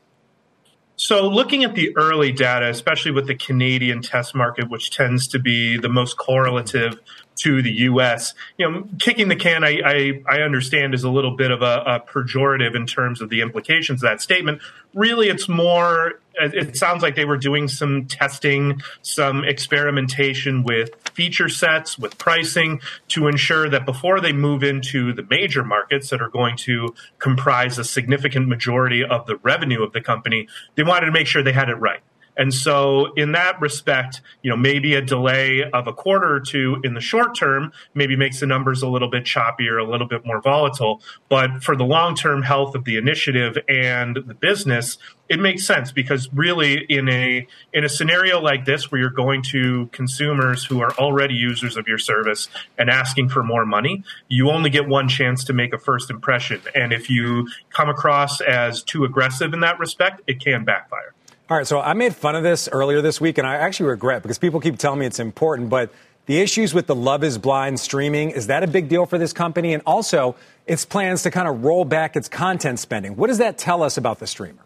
[0.98, 5.38] So, looking at the early data, especially with the Canadian test market, which tends to
[5.38, 6.98] be the most correlative
[7.36, 8.34] to the U.S.
[8.58, 11.82] You know, kicking the can, I, I, I understand, is a little bit of a,
[11.86, 14.62] a, pejorative in terms of the implications of that statement.
[14.94, 21.48] Really, it's more, it sounds like they were doing some testing, some experimentation with feature
[21.48, 26.30] sets, with pricing to ensure that before they move into the major markets that are
[26.30, 31.12] going to comprise a significant majority of the revenue of the company, they wanted to
[31.12, 32.00] make sure they had it right.
[32.36, 36.80] And so, in that respect, you know, maybe a delay of a quarter or two
[36.84, 40.26] in the short term maybe makes the numbers a little bit choppier, a little bit
[40.26, 41.00] more volatile.
[41.28, 45.92] But for the long term health of the initiative and the business, it makes sense
[45.92, 50.80] because really in a in a scenario like this where you're going to consumers who
[50.80, 55.08] are already users of your service and asking for more money you only get one
[55.08, 59.60] chance to make a first impression and if you come across as too aggressive in
[59.60, 61.12] that respect it can backfire
[61.48, 64.22] all right, so I made fun of this earlier this week, and I actually regret
[64.22, 65.92] because people keep telling me it's important, but
[66.26, 69.32] the issues with the Love is Blind streaming, is that a big deal for this
[69.32, 69.72] company?
[69.72, 70.34] And also,
[70.66, 73.14] its plans to kind of roll back its content spending.
[73.14, 74.62] What does that tell us about the streamer?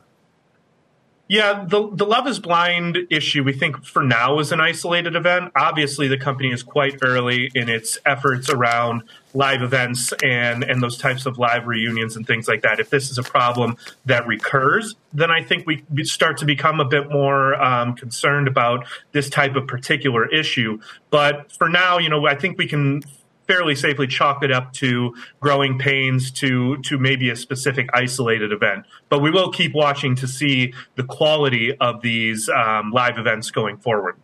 [1.29, 5.53] Yeah, the the Love is Blind issue we think for now is an isolated event.
[5.55, 9.03] Obviously, the company is quite early in its efforts around
[9.35, 12.81] live events and and those types of live reunions and things like that.
[12.81, 16.85] If this is a problem that recurs, then I think we start to become a
[16.85, 20.81] bit more um, concerned about this type of particular issue.
[21.11, 23.03] But for now, you know, I think we can
[23.51, 28.87] fairly safely chalk it up to growing pains to to maybe a specific isolated event.
[29.09, 33.79] But we will keep watching to see the quality of these um, live events going
[33.79, 34.17] forward.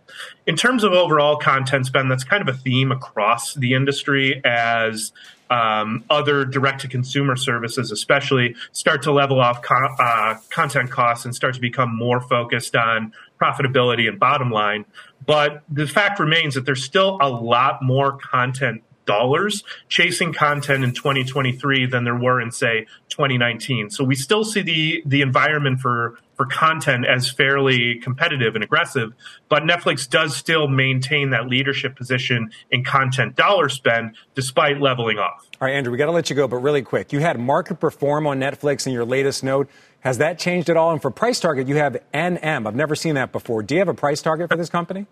[0.47, 5.13] In terms of overall content spend, that's kind of a theme across the industry as
[5.51, 11.35] um, other direct to consumer services, especially, start to level off uh, content costs and
[11.35, 14.85] start to become more focused on profitability and bottom line.
[15.25, 20.93] But the fact remains that there's still a lot more content dollars chasing content in
[20.93, 23.91] 2023 than there were in say 2019.
[23.91, 29.15] So we still see the the environment for for content as fairly competitive and aggressive,
[29.49, 35.47] but Netflix does still maintain that leadership position in content dollar spend despite leveling off.
[35.61, 37.81] All right, Andrew, we got to let you go, but really quick, you had market
[37.81, 39.71] perform on Netflix in your latest note.
[40.01, 40.93] Has that changed at all?
[40.93, 42.67] And for price target, you have NM.
[42.67, 43.63] I've never seen that before.
[43.63, 45.07] Do you have a price target for this company?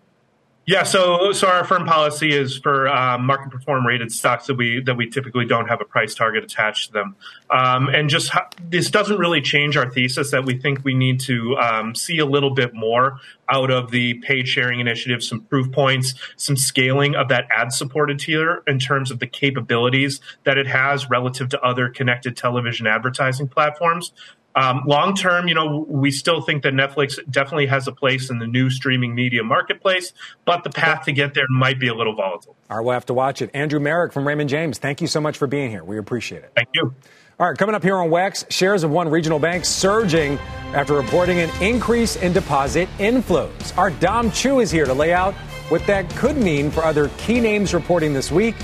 [0.66, 4.80] Yeah, so so our firm policy is for um, market perform rated stocks that we
[4.80, 7.16] that we typically don't have a price target attached to them,
[7.50, 11.20] um, and just ha- this doesn't really change our thesis that we think we need
[11.20, 15.70] to um, see a little bit more out of the paid sharing initiative, some proof
[15.70, 20.66] points, some scaling of that ad supported tier in terms of the capabilities that it
[20.66, 24.12] has relative to other connected television advertising platforms
[24.56, 28.38] Um, long term, you know, we still think that Netflix definitely has a place in
[28.38, 30.12] the new streaming media marketplace,
[30.44, 32.56] but the path to get there might be a little volatile.
[32.70, 33.50] All right, we'll have to watch it.
[33.52, 35.82] Andrew Marok from Raymond James, thank you so much for being here.
[35.82, 36.52] We appreciate it.
[36.54, 36.94] Thank you.
[37.40, 40.38] All right, coming up here on WEX, shares of one regional bank surging
[40.72, 43.76] after reporting an increase in deposit inflows.
[43.76, 45.34] Our Dom Chu is here to lay out
[45.68, 48.54] what that could mean for other key names reporting this week.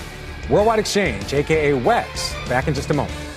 [0.49, 3.30] Worldwide Exchange, aka WEX, back in just a moment.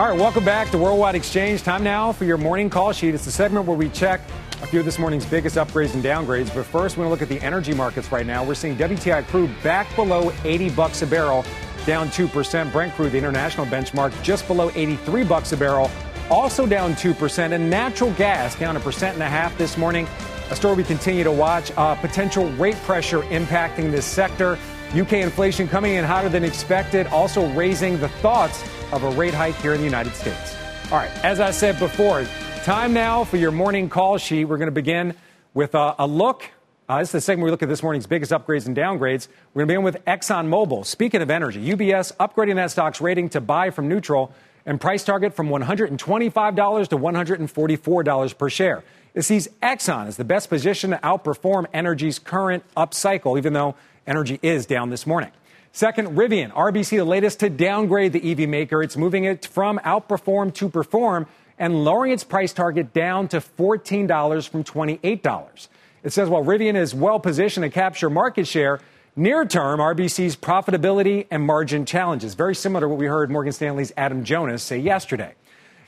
[0.00, 1.62] All right, welcome back to Worldwide Exchange.
[1.62, 3.14] Time now for your morning call sheet.
[3.14, 4.22] It's the segment where we check
[4.62, 6.54] a few of this morning's biggest upgrades and downgrades.
[6.54, 8.42] But first, we want to look at the energy markets right now.
[8.42, 11.44] We're seeing WTI crude back below 80 bucks a barrel,
[11.84, 12.72] down 2%.
[12.72, 15.90] Brent crude, the international benchmark, just below 83 bucks a barrel,
[16.30, 17.52] also down 2%.
[17.52, 20.08] And natural gas down a percent and a half this morning.
[20.48, 21.72] A story we continue to watch.
[21.76, 24.58] Uh, potential rate pressure impacting this sector.
[24.94, 29.56] UK inflation coming in hotter than expected, also raising the thoughts of a rate hike
[29.56, 30.56] here in the United States.
[30.90, 32.26] All right, as I said before,
[32.64, 34.44] time now for your morning call sheet.
[34.44, 35.14] We're going to begin
[35.54, 36.50] with a, a look.
[36.88, 39.28] Uh, this is the segment we look at this morning's biggest upgrades and downgrades.
[39.54, 40.84] We're going to begin with ExxonMobil.
[40.84, 44.32] Speaking of energy, UBS upgrading that stock's rating to buy from neutral
[44.66, 48.84] and price target from $125 to $144 per share.
[49.14, 53.74] It sees Exxon as the best position to outperform energy's current upcycle, even though
[54.06, 55.30] energy is down this morning.
[55.72, 58.82] Second, Rivian, RBC, the latest to downgrade the EV maker.
[58.82, 61.26] It's moving it from outperform to perform
[61.58, 65.68] and lowering its price target down to $14 from $28.
[66.02, 68.80] It says while Rivian is well positioned to capture market share,
[69.14, 72.34] near term, RBC's profitability and margin challenges.
[72.34, 75.34] Very similar to what we heard Morgan Stanley's Adam Jonas say yesterday.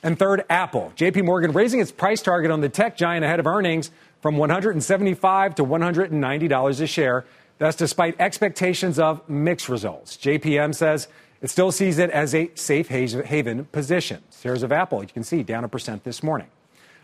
[0.04, 0.92] And third, Apple.
[0.96, 5.54] JP Morgan raising its price target on the tech giant ahead of earnings from $175
[5.56, 7.24] to $190 a share.
[7.58, 10.16] That's despite expectations of mixed results.
[10.16, 11.08] JPM says
[11.40, 14.22] it still sees it as a safe haven position.
[14.40, 16.48] Shares of Apple, you can see, down a percent this morning.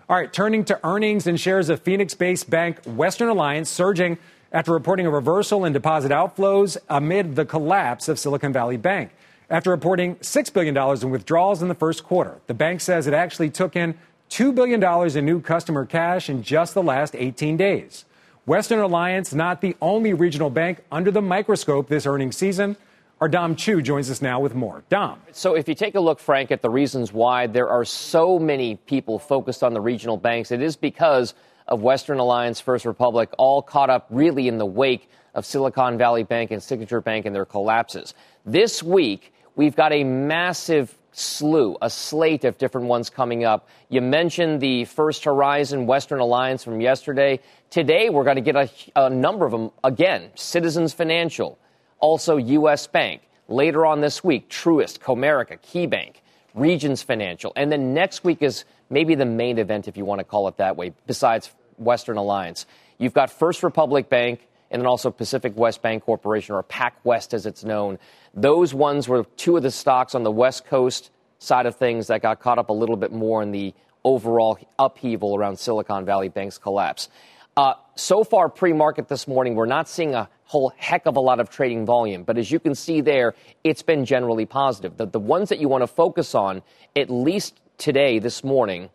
[0.09, 4.17] All right, turning to earnings and shares of Phoenix based bank Western Alliance surging
[4.53, 9.11] after reporting a reversal in deposit outflows amid the collapse of Silicon Valley Bank.
[9.51, 13.51] After reporting $6 billion in withdrawals in the first quarter, the bank says it actually
[13.51, 13.99] took in
[14.31, 14.83] $2 billion
[15.17, 18.05] in new customer cash in just the last 18 days.
[18.49, 22.79] Western Alliance, not the only regional bank under the microscope this earnings season.
[23.21, 24.85] Our Dom Chu joins us now with more.
[24.89, 25.21] Dom.
[25.33, 28.77] So, if you take a look, Frank, at the reasons why there are so many
[28.77, 31.35] people focused on the regional banks, it is because
[31.67, 36.23] of Western Alliance, First Republic, all caught up really in the wake of Silicon Valley
[36.23, 38.15] Bank and Signature Bank and their collapses.
[38.47, 43.69] This week, we've got a massive slew, a slate of different ones coming up.
[43.89, 47.41] You mentioned the First Horizon Western Alliance from yesterday.
[47.71, 51.59] Today, we're going to get a, a number of them again Citizens Financial,
[51.99, 52.87] also U.S.
[52.87, 53.21] Bank.
[53.47, 56.17] Later on this week, Truist, Comerica, KeyBank,
[56.55, 57.53] Regions Financial.
[57.57, 60.57] And then next week is maybe the main event, if you want to call it
[60.57, 62.65] that way, besides Western Alliance.
[62.97, 64.41] You've got First Republic Bank
[64.71, 67.99] and then also Pacific West Bank Corporation, or PacWest as it's known.
[68.35, 72.23] Those ones were two of the stocks on the West Coast side of things that
[72.23, 76.59] got caught up a little bit more in the overall upheaval around Silicon Valley Bank's
[76.59, 77.09] collapse.
[77.59, 81.21] Uh, so far, pre market this morning, we're not seeing a whole heck of a
[81.21, 82.23] lot of trading volume.
[82.23, 83.35] But as you can see there,
[83.65, 84.97] it's been generally positive.
[84.97, 86.63] The, the ones that you want to focus on,
[86.95, 88.91] at least today, this morning,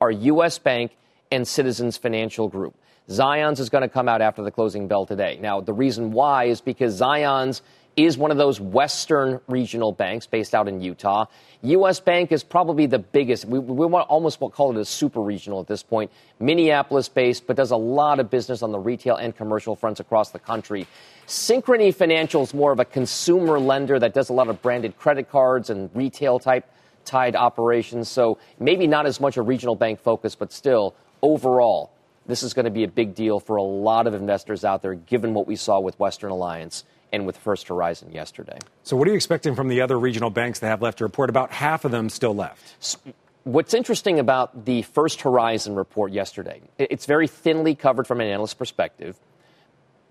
[0.00, 0.58] are U.S.
[0.58, 0.96] Bank
[1.30, 2.74] and Citizens Financial Group.
[3.10, 5.38] Zions is going to come out after the closing bell today.
[5.38, 7.60] Now, the reason why is because Zions
[7.98, 11.26] is one of those Western regional banks based out in Utah.
[11.62, 11.98] U.S.
[11.98, 13.44] Bank is probably the biggest.
[13.44, 16.12] We, we want almost what call it a super regional at this point.
[16.38, 20.30] Minneapolis based, but does a lot of business on the retail and commercial fronts across
[20.30, 20.86] the country.
[21.26, 25.28] Synchrony Financial is more of a consumer lender that does a lot of branded credit
[25.28, 26.70] cards and retail type
[27.04, 28.08] tied operations.
[28.08, 31.90] So maybe not as much a regional bank focus, but still overall
[32.28, 34.94] this is going to be a big deal for a lot of investors out there,
[34.94, 38.58] given what we saw with Western Alliance and with First Horizon yesterday.
[38.82, 41.30] So, what are you expecting from the other regional banks that have left to report?
[41.30, 42.96] About half of them still left.
[43.44, 48.58] What's interesting about the First Horizon report yesterday, it's very thinly covered from an analyst
[48.58, 49.16] perspective,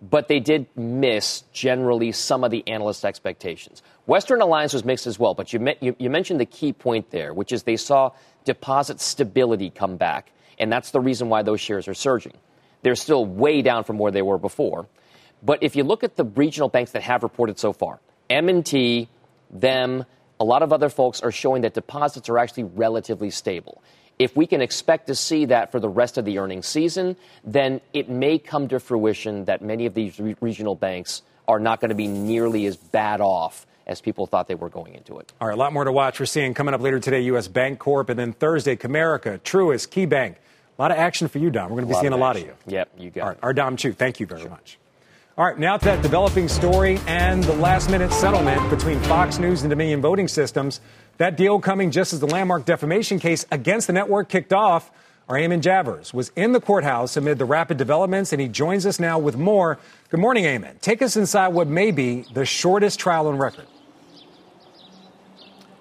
[0.01, 3.83] but they did miss generally some of the analyst expectations.
[4.05, 7.33] Western Alliance was mixed as well, but you, you, you mentioned the key point there,
[7.33, 8.11] which is they saw
[8.45, 12.33] deposit stability come back and that's the reason why those shares are surging.
[12.81, 14.87] They're still way down from where they were before.
[15.43, 19.07] But if you look at the regional banks that have reported so far, M&T,
[19.49, 20.05] them,
[20.39, 23.81] a lot of other folks are showing that deposits are actually relatively stable.
[24.19, 27.81] If we can expect to see that for the rest of the earnings season, then
[27.93, 31.89] it may come to fruition that many of these re- regional banks are not going
[31.89, 35.31] to be nearly as bad off as people thought they were going into it.
[35.39, 36.19] All right, a lot more to watch.
[36.19, 37.47] We're seeing coming up later today U.S.
[37.47, 40.31] Bank Corp, and then Thursday, Comerica, Truist, KeyBank.
[40.33, 41.69] A lot of action for you, Dom.
[41.69, 42.53] We're going to be seeing a lot of you.
[42.67, 43.21] Yep, you got it.
[43.21, 43.43] All right, it.
[43.43, 44.49] our Dom Chu, thank you very sure.
[44.49, 44.77] much.
[45.37, 49.61] All right, now to that developing story and the last minute settlement between Fox News
[49.61, 50.81] and Dominion Voting Systems.
[51.19, 54.89] That deal coming just as the landmark defamation case against the network kicked off.
[55.29, 58.99] Our Eamon Javers was in the courthouse amid the rapid developments, and he joins us
[58.99, 59.77] now with more.
[60.09, 60.81] Good morning, Eamon.
[60.81, 63.67] Take us inside what may be the shortest trial on record.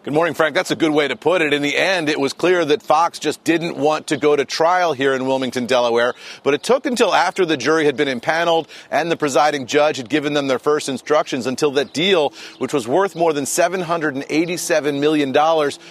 [0.07, 0.55] Good morning, Frank.
[0.55, 1.53] That's a good way to put it.
[1.53, 4.93] In the end, it was clear that Fox just didn't want to go to trial
[4.93, 6.15] here in Wilmington, Delaware.
[6.45, 10.09] But it took until after the jury had been impaneled and the presiding judge had
[10.09, 15.33] given them their first instructions until that deal, which was worth more than $787 million,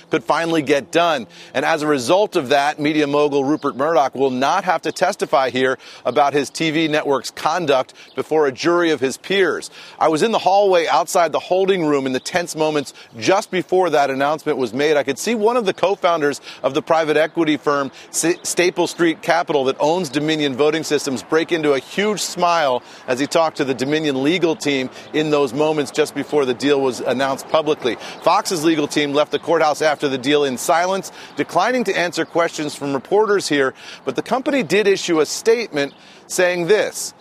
[0.09, 1.27] could finally get done.
[1.53, 5.49] And as a result of that, media mogul Rupert Murdoch will not have to testify
[5.49, 9.69] here about his TV network's conduct before a jury of his peers.
[9.99, 13.89] I was in the hallway outside the holding room in the tense moments just before
[13.89, 17.17] that that announcement was made, I could see one of the co-founders of the private
[17.17, 22.83] equity firm Staple Street Capital that owns Dominion Voting Systems break into a huge smile
[23.07, 26.81] as he talked to the Dominion legal team in those moments just before the deal
[26.81, 27.95] was announced publicly.
[28.21, 32.75] Fox's legal team left the courthouse after the deal in silence, declining to answer questions
[32.75, 35.95] from reporters here, but the company did issue a statement
[36.27, 37.15] saying this.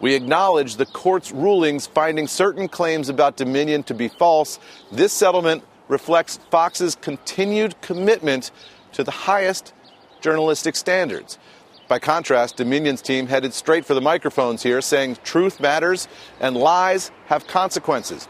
[0.00, 4.58] We acknowledge the court's rulings finding certain claims about Dominion to be false.
[4.90, 8.50] This settlement reflects Fox's continued commitment
[8.92, 9.74] to the highest
[10.20, 11.38] journalistic standards.
[11.88, 16.06] By contrast, Dominion's team headed straight for the microphones here, saying truth matters
[16.38, 18.28] and lies have consequences.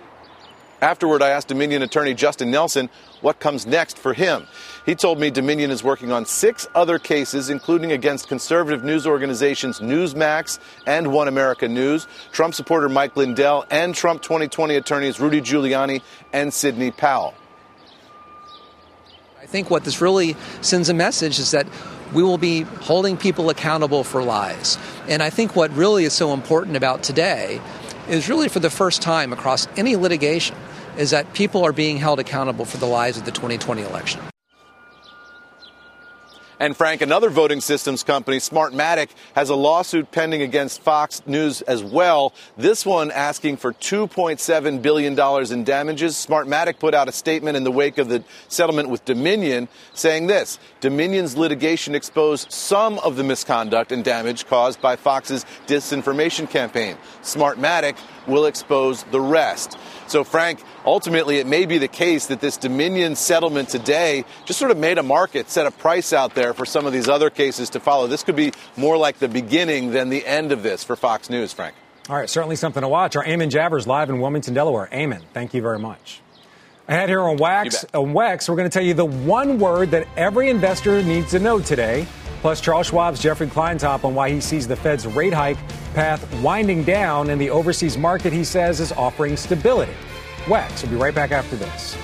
[0.80, 2.88] Afterward, I asked Dominion attorney Justin Nelson
[3.20, 4.46] what comes next for him.
[4.86, 9.80] He told me Dominion is working on six other cases, including against conservative news organizations
[9.80, 16.00] Newsmax and One America News, Trump supporter Mike Lindell, and Trump 2020 attorneys Rudy Giuliani
[16.32, 17.34] and Sidney Powell.
[19.51, 21.66] I think what this really sends a message is that
[22.14, 24.78] we will be holding people accountable for lies.
[25.09, 27.61] And I think what really is so important about today
[28.09, 30.55] is really for the first time across any litigation
[30.96, 34.20] is that people are being held accountable for the lies of the 2020 election.
[36.61, 41.82] And Frank, another voting systems company, Smartmatic, has a lawsuit pending against Fox News as
[41.82, 42.34] well.
[42.58, 45.18] This one asking for $2.7 billion
[45.52, 46.14] in damages.
[46.16, 50.58] Smartmatic put out a statement in the wake of the settlement with Dominion saying this
[50.80, 56.98] Dominion's litigation exposed some of the misconduct and damage caused by Fox's disinformation campaign.
[57.22, 57.96] Smartmatic
[58.26, 59.78] will expose the rest.
[60.06, 64.70] So, Frank, ultimately, it may be the case that this Dominion settlement today just sort
[64.70, 67.70] of made a market, set a price out there for some of these other cases
[67.70, 68.07] to follow.
[68.07, 71.53] This could be more like the beginning than the end of this for Fox News,
[71.53, 71.74] Frank.
[72.09, 73.14] All right, certainly something to watch.
[73.16, 74.88] Our Eamon Javers live in Wilmington, Delaware.
[74.92, 76.20] Eamon, thank you very much.
[76.88, 80.09] Ahead here on Wax, on Wex, we're going to tell you the one word that
[80.16, 82.05] every investor needs to know today.
[82.40, 85.59] Plus, Charles Schwab's Jeffrey Kleintop on why he sees the Fed's rate hike
[85.94, 89.92] path winding down and the overseas market he says is offering stability.
[90.46, 91.96] Wex will be right back after this.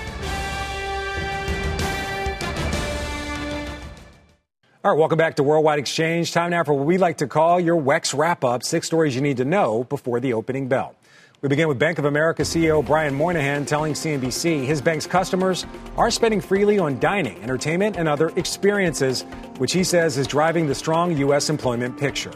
[4.87, 6.31] All right, welcome back to Worldwide Exchange.
[6.31, 9.21] Time now for what we like to call your WEX wrap up six stories you
[9.21, 10.95] need to know before the opening bell.
[11.41, 15.65] We begin with Bank of America CEO Brian Moynihan telling CNBC his bank's customers
[15.97, 19.23] are spending freely on dining, entertainment, and other experiences,
[19.57, 21.49] which he says is driving the strong U.S.
[21.49, 22.31] employment picture.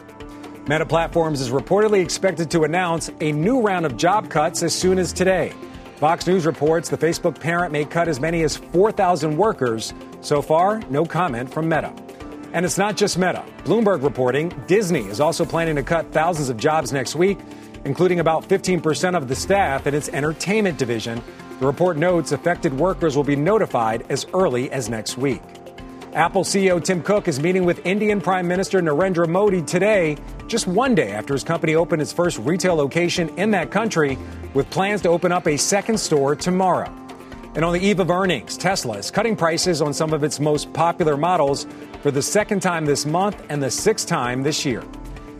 [0.68, 4.98] Meta Platforms is reportedly expected to announce a new round of job cuts as soon
[4.98, 5.54] as today.
[5.96, 9.94] Fox News reports the Facebook parent may cut as many as 4,000 workers.
[10.20, 11.94] So far, no comment from Meta.
[12.52, 13.44] And it's not just Meta.
[13.64, 17.38] Bloomberg reporting Disney is also planning to cut thousands of jobs next week
[17.84, 21.22] including about 15% of the staff in its entertainment division.
[21.60, 25.42] The report notes affected workers will be notified as early as next week.
[26.12, 30.94] Apple CEO Tim Cook is meeting with Indian Prime Minister Narendra Modi today, just one
[30.94, 34.18] day after his company opened its first retail location in that country,
[34.52, 36.92] with plans to open up a second store tomorrow.
[37.54, 40.72] And on the eve of earnings, Tesla is cutting prices on some of its most
[40.74, 41.66] popular models
[42.02, 44.82] for the second time this month and the sixth time this year.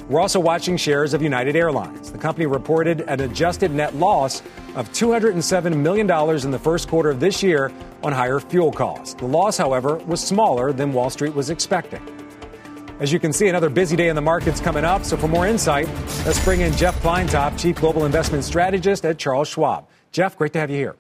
[0.09, 2.13] We're also watching shares of United Airlines.
[2.13, 4.43] The company reported an adjusted net loss
[4.75, 9.15] of $207 million in the first quarter of this year on higher fuel costs.
[9.15, 12.01] The loss, however, was smaller than Wall Street was expecting.
[13.01, 15.05] As you can see, another busy day in the markets coming up.
[15.05, 15.89] So, for more insight,
[16.25, 19.89] let's bring in Jeff Kleintop, Chief Global Investment Strategist at Charles Schwab.
[20.13, 20.97] Jeff, great to have you here.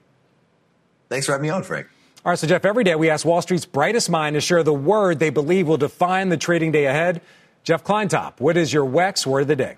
[1.08, 1.86] Thanks for having me on, Frank.
[2.24, 4.72] All right, so Jeff, every day we ask Wall Street's brightest mind to share the
[4.72, 7.20] word they believe will define the trading day ahead.
[7.64, 9.76] Jeff Kleintop, what is your WEX word of the day?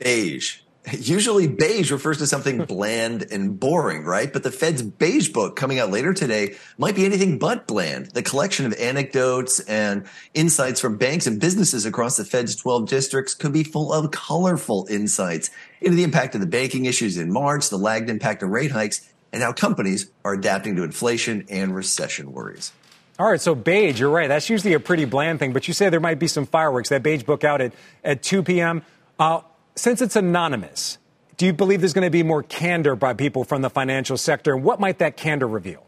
[0.00, 0.58] Beige.
[0.92, 4.32] Usually beige refers to something bland and boring, right?
[4.32, 8.06] But the Fed's beige book coming out later today might be anything but bland.
[8.06, 10.04] The collection of anecdotes and
[10.34, 14.88] insights from banks and businesses across the Fed's 12 districts could be full of colorful
[14.90, 15.50] insights
[15.80, 19.08] into the impact of the banking issues in March, the lagged impact of rate hikes,
[19.34, 22.72] and how companies are adapting to inflation and recession worries.
[23.18, 24.28] All right, so beige, you're right.
[24.28, 26.88] That's usually a pretty bland thing, but you say there might be some fireworks.
[26.88, 27.72] That beige book out at,
[28.04, 28.82] at 2 p.m.
[29.18, 29.40] Uh,
[29.74, 30.98] since it's anonymous,
[31.36, 34.54] do you believe there's going to be more candor by people from the financial sector?
[34.54, 35.84] And what might that candor reveal?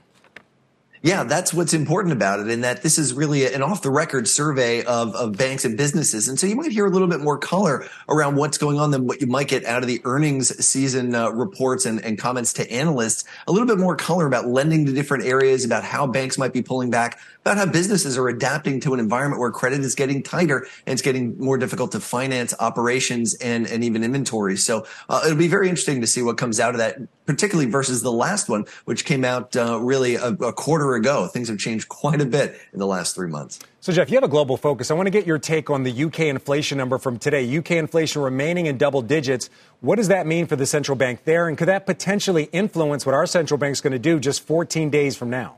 [1.03, 4.27] Yeah, that's what's important about it, in that this is really an off the record
[4.27, 6.29] survey of, of banks and businesses.
[6.29, 9.07] And so you might hear a little bit more color around what's going on than
[9.07, 12.71] what you might get out of the earnings season uh, reports and, and comments to
[12.71, 13.25] analysts.
[13.47, 16.63] A little bit more color about lending to different areas, about how banks might be
[16.63, 20.67] pulling back, about how businesses are adapting to an environment where credit is getting tighter
[20.87, 24.57] and it's getting more difficult to finance operations and, and even inventory.
[24.57, 28.03] So uh, it'll be very interesting to see what comes out of that, particularly versus
[28.03, 31.27] the last one, which came out uh, really a, a quarter ago.
[31.27, 33.59] Things have changed quite a bit in the last three months.
[33.81, 34.91] So, Jeff, you have a global focus.
[34.91, 37.57] I want to get your take on the UK inflation number from today.
[37.59, 39.51] UK inflation remaining in double digits.
[39.81, 41.49] What does that mean for the central bank there?
[41.49, 44.91] And could that potentially influence what our central bank is going to do just 14
[44.91, 45.57] days from now?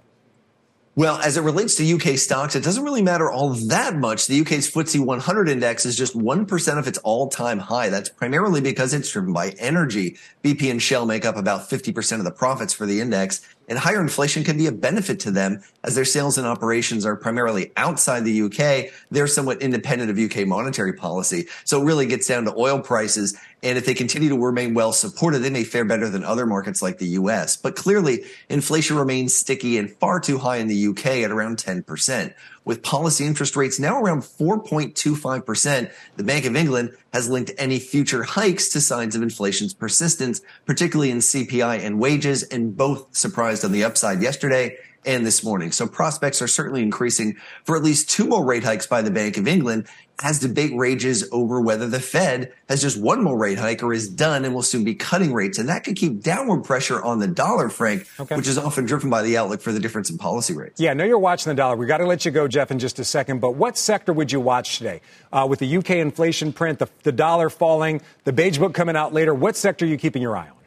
[0.98, 4.26] Well, as it relates to UK stocks, it doesn't really matter all that much.
[4.26, 7.88] The UK's FTSE 100 index is just 1% of its all time high.
[7.88, 10.16] That's primarily because it's driven by energy.
[10.42, 14.00] BP and Shell make up about 50% of the profits for the index and higher
[14.00, 18.24] inflation can be a benefit to them as their sales and operations are primarily outside
[18.24, 18.92] the UK.
[19.10, 21.46] They're somewhat independent of UK monetary policy.
[21.64, 23.38] So it really gets down to oil prices.
[23.62, 26.80] And if they continue to remain well supported, they may fare better than other markets
[26.80, 27.56] like the US.
[27.56, 32.34] But clearly, inflation remains sticky and far too high in the UK at around 10%
[32.68, 35.90] with policy interest rates now around 4.25%.
[36.16, 41.10] The Bank of England has linked any future hikes to signs of inflation's persistence, particularly
[41.10, 45.72] in CPI and wages, and both surprised on the upside yesterday and this morning.
[45.72, 49.36] So prospects are certainly increasing for at least two more rate hikes by the Bank
[49.36, 49.86] of England
[50.22, 54.08] as debate rages over whether the Fed has just one more rate hike or is
[54.08, 55.58] done and will soon be cutting rates.
[55.58, 58.34] And that could keep downward pressure on the dollar, Frank, okay.
[58.34, 60.80] which is often driven by the outlook for the difference in policy rates.
[60.80, 61.76] Yeah, I know you're watching the dollar.
[61.76, 63.40] We got to let you go, Jeff, in just a second.
[63.40, 65.02] But what sector would you watch today?
[65.32, 69.14] Uh, with the UK inflation print, the, the dollar falling, the beige book coming out
[69.14, 70.57] later, what sector are you keeping your eye on?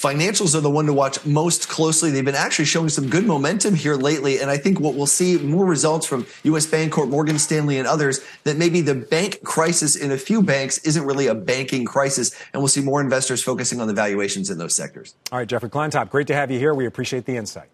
[0.00, 2.10] Financials are the one to watch most closely.
[2.10, 4.40] They've been actually showing some good momentum here lately.
[4.40, 8.20] And I think what we'll see more results from US Bancorp, Morgan Stanley, and others
[8.44, 12.34] that maybe the bank crisis in a few banks isn't really a banking crisis.
[12.54, 15.16] And we'll see more investors focusing on the valuations in those sectors.
[15.30, 16.72] All right, Jeffrey Kleintop, great to have you here.
[16.72, 17.68] We appreciate the insight.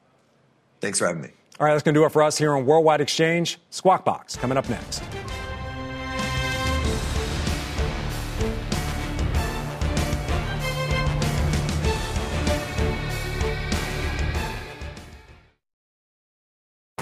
[0.81, 1.31] Thanks for having me.
[1.61, 3.59] All right, that's going to do it for us here on Worldwide Exchange.
[3.71, 5.01] Squawk Box coming up next.